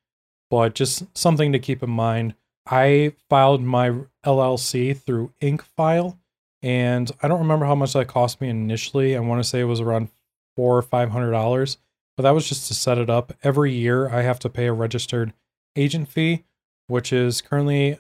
but 0.51 0.75
just 0.75 1.05
something 1.17 1.53
to 1.53 1.59
keep 1.59 1.83
in 1.83 1.91
mind. 1.91 2.35
I 2.69 3.13
filed 3.29 3.63
my 3.63 3.95
LLC 4.25 4.97
through 4.97 5.33
Incfile, 5.41 6.17
and 6.63 7.11
I 7.23 7.29
don't 7.29 7.41
remember 7.41 7.67
how 7.67 7.75
much 7.75 7.93
that 7.93 8.09
cost 8.09 8.41
me 8.41 8.49
initially. 8.49 9.15
I 9.15 9.21
want 9.21 9.43
to 9.43 9.49
say 9.49 9.61
it 9.61 9.65
was 9.65 9.81
around 9.81 10.09
four 10.57 10.77
or 10.77 10.83
five 10.83 11.11
hundred 11.11 11.31
dollars 11.31 11.79
but 12.17 12.23
that 12.23 12.31
was 12.31 12.49
just 12.49 12.67
to 12.69 12.75
set 12.75 12.99
it 12.99 13.11
up. 13.11 13.35
Every 13.43 13.73
year 13.73 14.09
I 14.09 14.23
have 14.23 14.39
to 14.41 14.49
pay 14.49 14.67
a 14.67 14.73
registered 14.73 15.33
agent 15.77 16.09
fee, 16.09 16.45
which 16.87 17.13
is 17.13 17.43
currently 17.43 17.99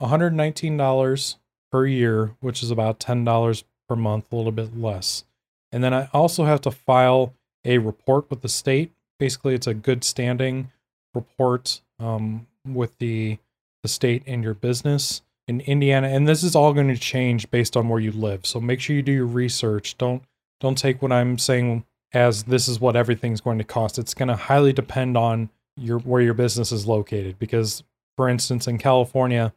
$119 0.00 1.36
per 1.70 1.86
year, 1.86 2.34
which 2.40 2.62
is 2.62 2.70
about 2.70 3.00
$10 3.00 3.64
per 3.88 3.96
month, 3.96 4.32
a 4.32 4.36
little 4.36 4.52
bit 4.52 4.78
less. 4.78 5.24
And 5.70 5.84
then 5.84 5.92
I 5.92 6.08
also 6.12 6.44
have 6.44 6.62
to 6.62 6.70
file 6.70 7.34
a 7.64 7.78
report 7.78 8.30
with 8.30 8.40
the 8.40 8.48
state. 8.48 8.92
Basically, 9.18 9.54
it's 9.54 9.66
a 9.66 9.74
good 9.74 10.04
standing 10.04 10.70
report 11.14 11.80
um, 11.98 12.46
with 12.66 12.98
the 12.98 13.38
the 13.82 13.88
state 13.88 14.22
and 14.26 14.42
your 14.42 14.54
business 14.54 15.20
in 15.46 15.60
Indiana. 15.60 16.08
And 16.08 16.26
this 16.26 16.42
is 16.42 16.56
all 16.56 16.72
going 16.72 16.88
to 16.88 16.96
change 16.96 17.50
based 17.50 17.76
on 17.76 17.90
where 17.90 18.00
you 18.00 18.12
live. 18.12 18.46
So 18.46 18.58
make 18.58 18.80
sure 18.80 18.96
you 18.96 19.02
do 19.02 19.12
your 19.12 19.26
research. 19.26 19.98
Don't 19.98 20.22
don't 20.64 20.78
take 20.78 21.02
what 21.02 21.12
I'm 21.12 21.38
saying 21.38 21.84
as 22.14 22.44
this 22.44 22.68
is 22.68 22.80
what 22.80 22.96
everything's 22.96 23.42
going 23.42 23.58
to 23.58 23.64
cost. 23.64 23.98
It's 23.98 24.14
going 24.14 24.28
to 24.28 24.36
highly 24.36 24.72
depend 24.72 25.14
on 25.14 25.50
your 25.76 25.98
where 25.98 26.22
your 26.22 26.32
business 26.32 26.72
is 26.72 26.86
located 26.86 27.38
because 27.38 27.82
for 28.16 28.30
instance 28.30 28.66
in 28.66 28.78
California, 28.78 29.52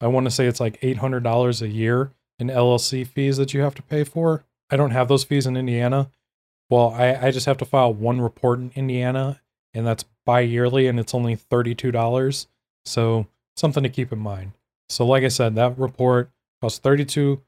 I 0.00 0.06
want 0.06 0.26
to 0.26 0.30
say 0.30 0.46
it's 0.46 0.60
like 0.60 0.80
$800 0.80 1.62
a 1.62 1.68
year 1.68 2.12
in 2.38 2.46
LLC 2.46 3.04
fees 3.04 3.38
that 3.38 3.52
you 3.52 3.60
have 3.62 3.74
to 3.74 3.82
pay 3.82 4.04
for. 4.04 4.44
I 4.70 4.76
don't 4.76 4.92
have 4.92 5.08
those 5.08 5.24
fees 5.24 5.46
in 5.46 5.56
Indiana. 5.56 6.10
Well, 6.70 6.94
I, 6.96 7.26
I 7.26 7.30
just 7.32 7.46
have 7.46 7.58
to 7.58 7.64
file 7.64 7.92
one 7.92 8.20
report 8.20 8.60
in 8.60 8.70
Indiana 8.76 9.40
and 9.74 9.84
that's 9.84 10.04
bi-yearly 10.24 10.86
and 10.86 11.00
it's 11.00 11.14
only 11.14 11.36
$32. 11.36 12.46
So 12.84 13.26
something 13.56 13.82
to 13.82 13.88
keep 13.88 14.12
in 14.12 14.20
mind. 14.20 14.52
So 14.88 15.04
like 15.04 15.24
I 15.24 15.28
said, 15.28 15.56
that 15.56 15.76
report 15.76 16.30
costs 16.60 16.78
$32 16.78 17.40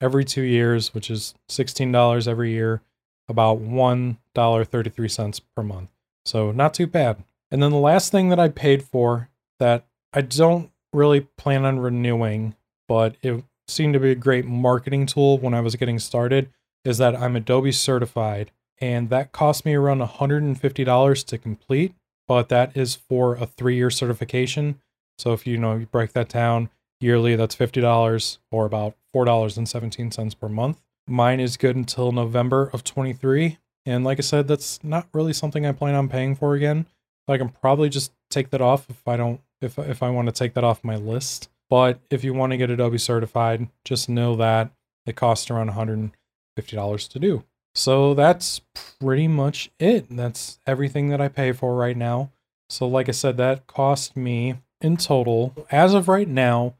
every 0.00 0.24
two 0.24 0.42
years, 0.42 0.94
which 0.94 1.10
is 1.10 1.34
$16 1.50 2.26
every 2.26 2.52
year 2.52 2.82
about 3.28 3.60
$1.33 3.60 5.40
per 5.54 5.62
month. 5.62 5.90
So 6.24 6.50
not 6.52 6.74
too 6.74 6.86
bad. 6.86 7.22
And 7.50 7.62
then 7.62 7.70
the 7.70 7.78
last 7.78 8.10
thing 8.10 8.28
that 8.28 8.40
I 8.40 8.48
paid 8.48 8.82
for 8.82 9.28
that 9.58 9.86
I 10.12 10.20
don't 10.22 10.70
really 10.92 11.20
plan 11.20 11.64
on 11.64 11.78
renewing, 11.78 12.56
but 12.88 13.16
it 13.22 13.44
seemed 13.68 13.94
to 13.94 14.00
be 14.00 14.10
a 14.10 14.16
great 14.16 14.44
marketing 14.44 15.06
tool 15.06 15.38
when 15.38 15.54
I 15.54 15.60
was 15.60 15.76
getting 15.76 15.98
started, 15.98 16.50
is 16.84 16.98
that 16.98 17.14
I'm 17.14 17.36
Adobe 17.36 17.72
certified. 17.72 18.50
And 18.80 19.10
that 19.10 19.32
cost 19.32 19.64
me 19.64 19.74
around 19.74 20.00
$150 20.00 21.26
to 21.26 21.38
complete, 21.38 21.94
but 22.26 22.48
that 22.48 22.76
is 22.76 22.96
for 22.96 23.36
a 23.36 23.46
three 23.46 23.76
year 23.76 23.90
certification. 23.90 24.80
So 25.18 25.32
if 25.32 25.46
you 25.46 25.58
know 25.58 25.76
you 25.76 25.86
break 25.86 26.12
that 26.14 26.30
down 26.30 26.70
yearly, 27.00 27.36
that's 27.36 27.56
$50 27.56 28.38
or 28.50 28.66
about 28.66 28.96
$4.17 29.14 30.38
per 30.38 30.48
month. 30.48 30.80
Mine 31.06 31.40
is 31.40 31.56
good 31.56 31.76
until 31.76 32.12
November 32.12 32.70
of 32.72 32.84
23. 32.84 33.58
And 33.86 34.04
like 34.04 34.18
I 34.18 34.22
said, 34.22 34.46
that's 34.46 34.82
not 34.84 35.08
really 35.12 35.32
something 35.32 35.66
I 35.66 35.72
plan 35.72 35.94
on 35.94 36.08
paying 36.08 36.34
for 36.34 36.54
again. 36.54 36.86
I 37.28 37.38
can 37.38 37.48
probably 37.48 37.88
just 37.88 38.12
take 38.28 38.50
that 38.50 38.60
off 38.60 38.90
if 38.90 39.06
I 39.06 39.16
don't 39.16 39.40
if 39.60 39.78
if 39.78 40.02
I 40.02 40.10
want 40.10 40.26
to 40.26 40.32
take 40.32 40.54
that 40.54 40.64
off 40.64 40.84
my 40.84 40.96
list. 40.96 41.48
But 41.68 42.00
if 42.10 42.24
you 42.24 42.34
want 42.34 42.50
to 42.52 42.56
get 42.56 42.70
Adobe 42.70 42.98
certified, 42.98 43.68
just 43.84 44.08
know 44.08 44.34
that 44.36 44.72
it 45.06 45.14
costs 45.14 45.50
around 45.50 45.70
$150 45.70 47.08
to 47.08 47.18
do. 47.18 47.44
So 47.74 48.14
that's 48.14 48.60
pretty 49.00 49.28
much 49.28 49.70
it. 49.78 50.06
That's 50.10 50.58
everything 50.66 51.10
that 51.10 51.20
I 51.20 51.28
pay 51.28 51.52
for 51.52 51.76
right 51.76 51.96
now. 51.96 52.32
So 52.68 52.88
like 52.88 53.08
I 53.08 53.12
said, 53.12 53.36
that 53.36 53.68
cost 53.68 54.16
me 54.16 54.56
in 54.80 54.96
total, 54.96 55.54
as 55.70 55.94
of 55.94 56.08
right 56.08 56.28
now, 56.28 56.74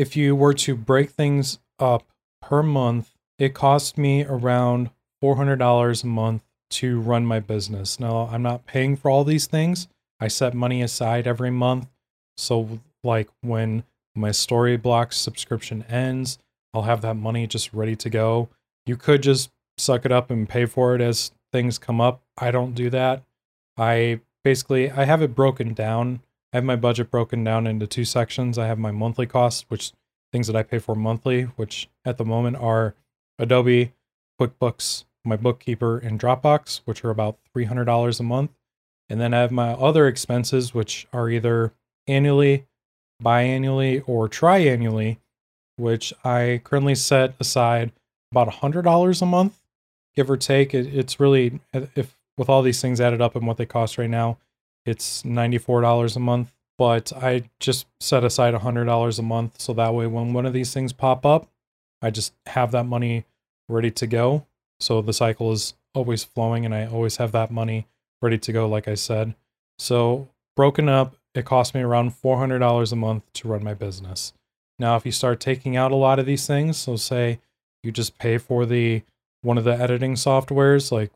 if 0.00 0.16
you 0.16 0.34
were 0.34 0.54
to 0.54 0.74
break 0.74 1.10
things 1.10 1.58
up 1.78 2.04
per 2.40 2.62
month, 2.62 3.10
it 3.38 3.52
cost 3.52 3.98
me 3.98 4.24
around 4.24 4.88
$400 5.22 6.02
a 6.02 6.06
month 6.06 6.40
to 6.70 6.98
run 6.98 7.26
my 7.26 7.38
business. 7.38 8.00
Now, 8.00 8.30
I'm 8.32 8.40
not 8.40 8.64
paying 8.64 8.96
for 8.96 9.10
all 9.10 9.24
these 9.24 9.46
things. 9.46 9.88
I 10.18 10.28
set 10.28 10.54
money 10.54 10.80
aside 10.80 11.26
every 11.26 11.50
month. 11.50 11.86
So, 12.38 12.80
like 13.04 13.28
when 13.42 13.84
my 14.14 14.30
Storyblocks 14.30 15.12
subscription 15.12 15.84
ends, 15.86 16.38
I'll 16.72 16.82
have 16.82 17.02
that 17.02 17.16
money 17.16 17.46
just 17.46 17.74
ready 17.74 17.96
to 17.96 18.08
go. 18.08 18.48
You 18.86 18.96
could 18.96 19.22
just 19.22 19.50
suck 19.76 20.06
it 20.06 20.12
up 20.12 20.30
and 20.30 20.48
pay 20.48 20.64
for 20.64 20.94
it 20.94 21.02
as 21.02 21.30
things 21.52 21.76
come 21.76 22.00
up. 22.00 22.22
I 22.38 22.50
don't 22.50 22.74
do 22.74 22.88
that. 22.88 23.22
I 23.76 24.20
basically 24.44 24.90
I 24.90 25.04
have 25.04 25.20
it 25.20 25.34
broken 25.34 25.74
down. 25.74 26.22
I 26.52 26.56
have 26.56 26.64
my 26.64 26.76
budget 26.76 27.10
broken 27.10 27.44
down 27.44 27.66
into 27.66 27.86
two 27.86 28.04
sections. 28.04 28.58
I 28.58 28.66
have 28.66 28.78
my 28.78 28.90
monthly 28.90 29.26
costs, 29.26 29.64
which 29.68 29.92
things 30.32 30.46
that 30.46 30.56
I 30.56 30.62
pay 30.62 30.78
for 30.78 30.94
monthly, 30.94 31.42
which 31.42 31.88
at 32.04 32.18
the 32.18 32.24
moment 32.24 32.56
are 32.56 32.94
Adobe, 33.38 33.92
QuickBooks, 34.40 35.04
my 35.24 35.36
bookkeeper, 35.36 35.98
and 35.98 36.18
Dropbox, 36.18 36.80
which 36.84 37.04
are 37.04 37.10
about 37.10 37.38
$300 37.56 38.20
a 38.20 38.22
month. 38.22 38.50
And 39.08 39.20
then 39.20 39.34
I 39.34 39.40
have 39.40 39.50
my 39.50 39.72
other 39.72 40.06
expenses, 40.06 40.74
which 40.74 41.06
are 41.12 41.28
either 41.28 41.72
annually, 42.06 42.66
biannually, 43.22 44.02
or 44.06 44.28
triannually, 44.28 45.18
which 45.76 46.12
I 46.24 46.60
currently 46.64 46.94
set 46.94 47.34
aside 47.40 47.92
about 48.32 48.48
$100 48.48 49.22
a 49.22 49.26
month, 49.26 49.58
give 50.14 50.30
or 50.30 50.36
take. 50.36 50.74
It, 50.74 50.86
it's 50.94 51.18
really, 51.18 51.60
if 51.72 52.16
with 52.36 52.48
all 52.48 52.62
these 52.62 52.80
things 52.80 53.00
added 53.00 53.20
up 53.20 53.36
and 53.36 53.46
what 53.46 53.56
they 53.56 53.66
cost 53.66 53.98
right 53.98 54.10
now, 54.10 54.38
it's 54.86 55.22
$94 55.22 56.16
a 56.16 56.20
month. 56.20 56.52
but 56.78 57.12
I 57.12 57.42
just 57.58 57.86
set 58.00 58.24
aside 58.24 58.54
$100 58.54 59.18
a 59.18 59.22
month 59.22 59.60
so 59.60 59.74
that 59.74 59.92
way 59.92 60.06
when 60.06 60.32
one 60.32 60.46
of 60.46 60.54
these 60.54 60.72
things 60.72 60.94
pop 60.94 61.26
up, 61.26 61.46
I 62.00 62.08
just 62.08 62.32
have 62.46 62.70
that 62.72 62.86
money 62.86 63.26
ready 63.68 63.90
to 63.90 64.06
go. 64.06 64.46
So 64.80 65.02
the 65.02 65.12
cycle 65.12 65.52
is 65.52 65.74
always 65.94 66.24
flowing 66.24 66.64
and 66.64 66.74
I 66.74 66.86
always 66.86 67.18
have 67.18 67.32
that 67.32 67.50
money 67.50 67.86
ready 68.22 68.38
to 68.38 68.52
go, 68.52 68.66
like 68.66 68.88
I 68.88 68.94
said. 68.94 69.34
So 69.78 70.28
broken 70.56 70.88
up, 70.88 71.16
it 71.34 71.44
cost 71.44 71.74
me 71.74 71.82
around 71.82 72.12
$400 72.12 72.92
a 72.92 72.96
month 72.96 73.24
to 73.34 73.48
run 73.48 73.62
my 73.62 73.74
business. 73.74 74.32
Now, 74.78 74.96
if 74.96 75.04
you 75.04 75.12
start 75.12 75.38
taking 75.38 75.76
out 75.76 75.92
a 75.92 75.96
lot 75.96 76.18
of 76.18 76.24
these 76.24 76.46
things, 76.46 76.78
so 76.78 76.96
say 76.96 77.40
you 77.82 77.92
just 77.92 78.16
pay 78.16 78.38
for 78.38 78.64
the 78.64 79.02
one 79.42 79.58
of 79.58 79.64
the 79.64 79.78
editing 79.78 80.14
softwares 80.14 80.90
like 80.90 81.10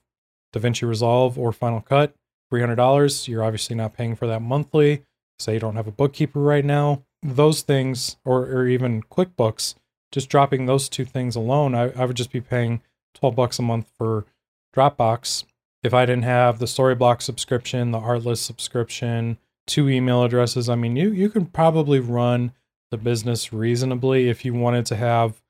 DaVinci 0.54 0.86
Resolve 0.86 1.38
or 1.38 1.52
Final 1.52 1.80
Cut, 1.80 2.14
$300, 2.52 3.28
you're 3.28 3.44
obviously 3.44 3.76
not 3.76 3.94
paying 3.94 4.14
for 4.16 4.26
that 4.26 4.42
monthly. 4.42 5.04
Say 5.38 5.54
you 5.54 5.60
don't 5.60 5.76
have 5.76 5.86
a 5.86 5.92
bookkeeper 5.92 6.40
right 6.40 6.64
now. 6.64 7.02
Those 7.22 7.62
things, 7.62 8.16
or, 8.24 8.42
or 8.42 8.68
even 8.68 9.02
QuickBooks, 9.02 9.74
just 10.12 10.28
dropping 10.28 10.66
those 10.66 10.88
two 10.88 11.04
things 11.04 11.34
alone, 11.34 11.74
I, 11.74 11.90
I 11.90 12.04
would 12.04 12.16
just 12.16 12.30
be 12.30 12.40
paying 12.40 12.82
12 13.14 13.34
bucks 13.34 13.58
a 13.58 13.62
month 13.62 13.90
for 13.96 14.26
Dropbox. 14.74 15.44
If 15.82 15.92
I 15.92 16.06
didn't 16.06 16.24
have 16.24 16.58
the 16.58 16.66
Storyblocks 16.66 17.22
subscription, 17.22 17.90
the 17.90 17.98
Artlist 17.98 18.38
subscription, 18.38 19.38
two 19.66 19.88
email 19.88 20.22
addresses, 20.22 20.68
I 20.68 20.74
mean, 20.76 20.96
you, 20.96 21.10
you 21.10 21.28
could 21.28 21.52
probably 21.52 22.00
run 22.00 22.52
the 22.90 22.96
business 22.96 23.52
reasonably 23.52 24.28
if 24.28 24.44
you 24.44 24.54
wanted 24.54 24.86
to 24.86 24.96
have 24.96 25.42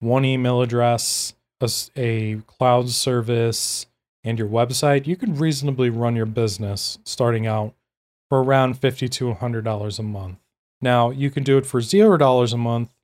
one 0.00 0.24
email 0.24 0.62
address, 0.62 1.34
a, 1.60 1.68
a 1.96 2.36
cloud 2.46 2.90
service, 2.90 3.86
and 4.24 4.38
your 4.38 4.48
website. 4.48 5.06
You 5.06 5.16
could 5.16 5.38
reasonably 5.38 5.90
run 5.90 6.16
your 6.16 6.26
business 6.26 6.98
starting 7.04 7.46
out 7.46 7.74
for 8.28 8.42
around 8.42 8.78
50 8.78 9.08
to 9.08 9.34
$100 9.34 9.98
a 9.98 10.02
month. 10.02 10.38
Now, 10.80 11.10
you 11.10 11.30
can 11.30 11.42
do 11.42 11.58
it 11.58 11.66
for 11.66 11.80
$0 11.80 12.52
a 12.52 12.56
month 12.56 12.94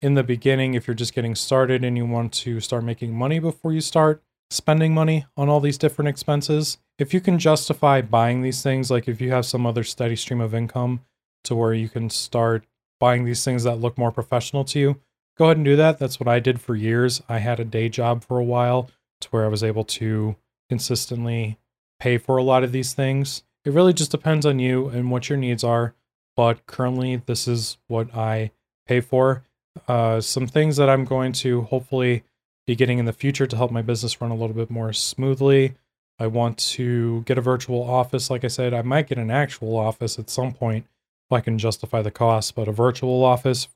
in 0.00 0.14
the 0.14 0.22
beginning 0.22 0.74
if 0.74 0.86
you're 0.86 0.94
just 0.94 1.14
getting 1.14 1.34
started 1.34 1.84
and 1.84 1.96
you 1.96 2.06
want 2.06 2.32
to 2.32 2.60
start 2.60 2.84
making 2.84 3.14
money 3.14 3.38
before 3.38 3.72
you 3.72 3.80
start 3.80 4.22
spending 4.50 4.94
money 4.94 5.26
on 5.36 5.48
all 5.48 5.60
these 5.60 5.78
different 5.78 6.08
expenses. 6.08 6.78
If 6.98 7.12
you 7.12 7.20
can 7.20 7.38
justify 7.38 8.00
buying 8.00 8.42
these 8.42 8.62
things, 8.62 8.90
like 8.90 9.08
if 9.08 9.20
you 9.20 9.30
have 9.30 9.44
some 9.44 9.66
other 9.66 9.82
steady 9.82 10.16
stream 10.16 10.40
of 10.40 10.54
income 10.54 11.00
to 11.44 11.54
where 11.54 11.74
you 11.74 11.88
can 11.88 12.10
start 12.10 12.64
buying 13.00 13.24
these 13.24 13.44
things 13.44 13.64
that 13.64 13.80
look 13.80 13.98
more 13.98 14.12
professional 14.12 14.64
to 14.66 14.78
you, 14.78 15.00
go 15.36 15.46
ahead 15.46 15.56
and 15.56 15.66
do 15.66 15.76
that. 15.76 15.98
That's 15.98 16.20
what 16.20 16.28
I 16.28 16.38
did 16.38 16.60
for 16.60 16.74
years. 16.76 17.22
I 17.28 17.38
had 17.38 17.58
a 17.58 17.64
day 17.64 17.88
job 17.88 18.24
for 18.24 18.38
a 18.38 18.44
while 18.44 18.88
to 19.20 19.28
where 19.30 19.44
I 19.44 19.48
was 19.48 19.64
able 19.64 19.84
to 19.84 20.36
consistently 20.68 21.58
pay 21.98 22.18
for 22.18 22.36
a 22.36 22.42
lot 22.42 22.64
of 22.64 22.72
these 22.72 22.92
things. 22.92 23.42
It 23.64 23.72
really 23.72 23.92
just 23.92 24.10
depends 24.10 24.46
on 24.46 24.58
you 24.58 24.88
and 24.88 25.10
what 25.10 25.28
your 25.28 25.38
needs 25.38 25.64
are. 25.64 25.94
But 26.36 26.66
currently, 26.66 27.16
this 27.16 27.48
is 27.48 27.78
what 27.88 28.14
I 28.14 28.50
pay 28.86 29.00
for. 29.00 29.44
Uh, 29.88 30.20
some 30.20 30.46
things 30.46 30.76
that 30.76 30.88
I'm 30.88 31.04
going 31.04 31.32
to 31.32 31.62
hopefully 31.62 32.24
be 32.66 32.76
getting 32.76 32.98
in 32.98 33.04
the 33.04 33.12
future 33.12 33.46
to 33.46 33.56
help 33.56 33.70
my 33.70 33.82
business 33.82 34.20
run 34.20 34.30
a 34.30 34.36
little 34.36 34.54
bit 34.54 34.70
more 34.70 34.92
smoothly. 34.92 35.74
I 36.18 36.26
want 36.26 36.58
to 36.58 37.22
get 37.22 37.38
a 37.38 37.42
virtual 37.42 37.82
office. 37.82 38.30
Like 38.30 38.44
I 38.44 38.48
said, 38.48 38.74
I 38.74 38.82
might 38.82 39.08
get 39.08 39.18
an 39.18 39.30
actual 39.30 39.76
office 39.76 40.18
at 40.18 40.30
some 40.30 40.52
point 40.52 40.86
if 41.28 41.32
I 41.32 41.40
can 41.40 41.58
justify 41.58 42.02
the 42.02 42.10
cost, 42.10 42.54
but 42.54 42.68
a 42.68 42.72
virtual 42.72 43.24
office 43.24 43.68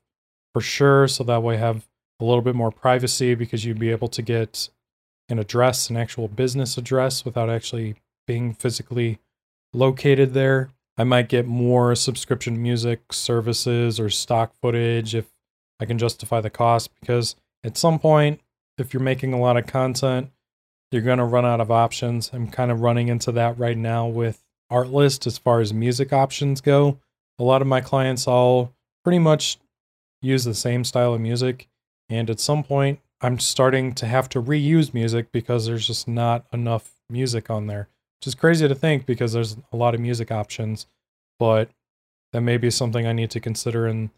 for 0.53 0.61
sure. 0.61 1.07
So 1.07 1.23
that 1.23 1.43
way 1.43 1.55
I 1.55 1.59
have 1.59 1.87
a 2.19 2.25
little 2.25 2.41
bit 2.41 2.55
more 2.55 2.71
privacy 2.71 3.35
because 3.35 3.65
you'd 3.65 3.79
be 3.79 3.91
able 3.91 4.07
to 4.09 4.21
get 4.21 4.69
an 5.31 5.39
address, 5.39 5.89
an 5.89 5.97
actual 5.97 6.27
business 6.27 6.77
address 6.77 7.25
without 7.25 7.49
actually 7.49 7.95
being 8.27 8.53
physically 8.53 9.19
located 9.73 10.33
there. 10.33 10.69
I 10.97 11.03
might 11.03 11.29
get 11.29 11.47
more 11.47 11.95
subscription 11.95 12.61
music 12.61 13.13
services 13.13 13.99
or 13.99 14.09
stock 14.09 14.53
footage 14.61 15.15
if 15.15 15.25
I 15.79 15.85
can 15.85 15.97
justify 15.97 16.41
the 16.41 16.49
cost 16.49 16.91
because 16.99 17.35
at 17.63 17.77
some 17.77 17.97
point, 17.97 18.41
if 18.77 18.93
you're 18.93 19.01
making 19.01 19.33
a 19.33 19.39
lot 19.39 19.57
of 19.57 19.65
content, 19.65 20.31
you're 20.91 21.01
going 21.01 21.19
to 21.19 21.23
run 21.23 21.45
out 21.45 21.61
of 21.61 21.71
options. 21.71 22.29
I'm 22.33 22.47
kind 22.47 22.71
of 22.71 22.81
running 22.81 23.07
into 23.07 23.31
that 23.31 23.57
right 23.57 23.77
now 23.77 24.07
with 24.07 24.43
Artlist 24.71 25.25
as 25.25 25.37
far 25.37 25.61
as 25.61 25.73
music 25.73 26.11
options 26.11 26.61
go. 26.61 26.99
A 27.39 27.43
lot 27.43 27.61
of 27.61 27.67
my 27.67 27.81
clients 27.81 28.27
all 28.27 28.73
pretty 29.03 29.19
much 29.19 29.57
use 30.21 30.43
the 30.43 30.53
same 30.53 30.83
style 30.83 31.13
of 31.13 31.21
music. 31.21 31.67
And 32.09 32.29
at 32.29 32.39
some 32.39 32.63
point, 32.63 32.99
I'm 33.21 33.39
starting 33.39 33.93
to 33.95 34.07
have 34.07 34.29
to 34.29 34.41
reuse 34.41 34.93
music 34.93 35.31
because 35.31 35.65
there's 35.65 35.87
just 35.87 36.07
not 36.07 36.45
enough 36.51 36.91
music 37.09 37.49
on 37.49 37.67
there, 37.67 37.87
which 38.19 38.27
is 38.27 38.35
crazy 38.35 38.67
to 38.67 38.75
think 38.75 39.05
because 39.05 39.33
there's 39.33 39.57
a 39.71 39.77
lot 39.77 39.93
of 39.93 40.01
music 40.01 40.31
options. 40.31 40.87
But 41.39 41.69
that 42.33 42.41
may 42.41 42.57
be 42.57 42.71
something 42.71 43.05
I 43.05 43.13
need 43.13 43.29
to 43.31 43.39
consider 43.39 43.87
in 43.87 44.11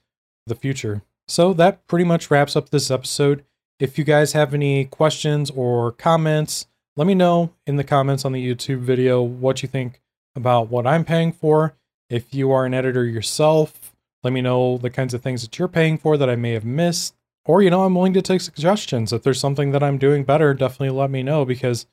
the 0.48 0.56
future. 0.56 1.02
So 1.28 1.54
that 1.54 1.86
pretty 1.88 2.06
much 2.06 2.30
wraps 2.30 2.56
up 2.56 2.70
this 2.70 2.92
episode. 2.92 3.44
If 3.80 3.98
you 3.98 4.04
guys 4.04 4.34
have 4.34 4.54
any 4.54 4.86
questions 4.86 5.50
or 5.50 5.92
comments, 5.92 6.68
let 6.96 7.08
me 7.08 7.16
know 7.16 7.54
in 7.66 7.76
the 7.76 7.84
comments 7.84 8.24
on 8.24 8.34
the 8.34 8.46
YouTube 8.46 8.80
video 8.80 9.22
what 9.22 9.63
you 9.63 9.70
think 9.70 10.02
about 10.36 10.70
what 10.70 10.86
I'm 10.86 11.06
paying 11.06 11.32
for. 11.32 11.76
If 12.10 12.34
you 12.34 12.52
are 12.52 12.66
an 12.66 12.74
editor 12.74 13.06
yourself, 13.06 13.96
let 14.24 14.32
me 14.32 14.42
know 14.42 14.78
the 14.78 14.89
kinds 14.89 15.13
of 15.13 15.22
things 15.22 15.42
that 15.42 15.58
you're 15.58 15.68
paying 15.68 15.98
for 15.98 16.18
that 16.18 16.30
I 16.30 16.36
may 16.36 16.52
have 16.52 16.66
missed. 16.66 17.16
Or, 17.45 17.62
you 17.62 17.69
know, 17.69 17.84
I'm 17.84 17.95
willing 17.95 18.13
to 18.13 18.21
take 18.21 18.41
suggestions. 18.41 19.12
If 19.12 19.23
there's 19.23 19.39
something 19.39 19.71
that 19.71 19.84
I'm 19.84 19.97
doing 19.97 20.23
better, 20.23 20.53
definitely 20.53 20.97
let 20.97 21.10
me 21.10 21.23
know 21.23 21.43
because 21.43 21.86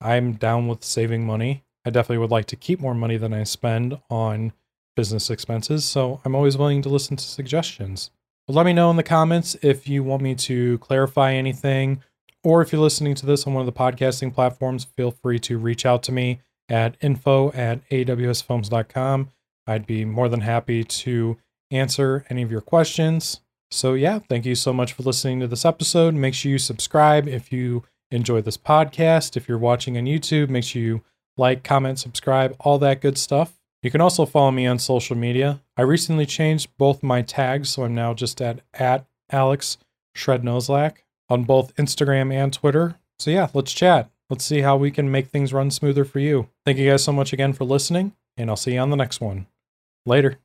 I'm 0.00 0.32
down 0.32 0.68
with 0.68 0.84
saving 0.84 1.24
money. 1.24 1.64
I 1.84 1.90
definitely 1.90 2.18
would 2.18 2.30
like 2.30 2.46
to 2.46 2.56
keep 2.56 2.80
more 2.80 2.94
money 2.94 3.16
than 3.16 3.32
I 3.32 3.44
spend 3.44 3.98
on 4.10 4.52
business 4.96 5.30
expenses. 5.30 5.84
So 5.84 6.20
I'm 6.24 6.34
always 6.34 6.58
willing 6.58 6.82
to 6.82 6.88
listen 6.88 7.16
to 7.16 7.24
suggestions. 7.24 8.10
But 8.46 8.54
let 8.54 8.66
me 8.66 8.72
know 8.72 8.90
in 8.90 8.96
the 8.96 9.02
comments 9.02 9.56
if 9.62 9.88
you 9.88 10.02
want 10.02 10.22
me 10.22 10.34
to 10.34 10.78
clarify 10.78 11.32
anything, 11.32 12.02
or 12.44 12.62
if 12.62 12.72
you're 12.72 12.80
listening 12.80 13.14
to 13.16 13.26
this 13.26 13.46
on 13.46 13.54
one 13.54 13.66
of 13.66 13.66
the 13.66 13.78
podcasting 13.78 14.34
platforms, 14.34 14.84
feel 14.96 15.10
free 15.10 15.38
to 15.40 15.58
reach 15.58 15.86
out 15.86 16.02
to 16.04 16.12
me 16.12 16.40
at 16.68 16.96
info 17.00 17.52
at 17.52 17.88
awsfilms.com. 17.90 19.28
I'd 19.66 19.86
be 19.86 20.04
more 20.04 20.28
than 20.28 20.40
happy 20.40 20.84
to 20.84 21.38
answer 21.70 22.24
any 22.30 22.42
of 22.42 22.50
your 22.50 22.60
questions. 22.60 23.40
So, 23.70 23.94
yeah, 23.94 24.20
thank 24.28 24.46
you 24.46 24.54
so 24.54 24.72
much 24.72 24.92
for 24.92 25.02
listening 25.02 25.40
to 25.40 25.46
this 25.46 25.64
episode. 25.64 26.14
Make 26.14 26.34
sure 26.34 26.50
you 26.50 26.58
subscribe 26.58 27.28
if 27.28 27.52
you 27.52 27.84
enjoy 28.10 28.40
this 28.40 28.56
podcast. 28.56 29.36
If 29.36 29.48
you're 29.48 29.58
watching 29.58 29.96
on 29.98 30.04
YouTube, 30.04 30.48
make 30.48 30.64
sure 30.64 30.82
you 30.82 31.04
like, 31.36 31.62
comment, 31.62 31.98
subscribe, 31.98 32.56
all 32.60 32.78
that 32.78 33.00
good 33.00 33.18
stuff. 33.18 33.54
You 33.82 33.90
can 33.90 34.00
also 34.00 34.26
follow 34.26 34.50
me 34.50 34.66
on 34.66 34.78
social 34.78 35.16
media. 35.16 35.60
I 35.76 35.82
recently 35.82 36.26
changed 36.26 36.70
both 36.78 37.02
my 37.02 37.22
tags, 37.22 37.68
so 37.68 37.84
I'm 37.84 37.94
now 37.94 38.12
just 38.12 38.42
at, 38.42 38.60
at 38.74 39.06
Alex 39.30 39.78
Shrednoslak 40.16 40.96
on 41.28 41.44
both 41.44 41.74
Instagram 41.76 42.32
and 42.32 42.52
Twitter. 42.52 42.96
So 43.18 43.30
yeah, 43.30 43.48
let's 43.54 43.72
chat. 43.72 44.10
Let's 44.30 44.44
see 44.44 44.60
how 44.60 44.76
we 44.76 44.90
can 44.90 45.10
make 45.10 45.28
things 45.28 45.52
run 45.52 45.70
smoother 45.70 46.04
for 46.04 46.18
you. 46.18 46.48
Thank 46.66 46.78
you 46.78 46.90
guys 46.90 47.04
so 47.04 47.12
much 47.12 47.32
again 47.32 47.52
for 47.52 47.64
listening, 47.64 48.12
and 48.36 48.50
I'll 48.50 48.56
see 48.56 48.74
you 48.74 48.80
on 48.80 48.90
the 48.90 48.96
next 48.96 49.20
one. 49.20 49.46
Later. 50.04 50.38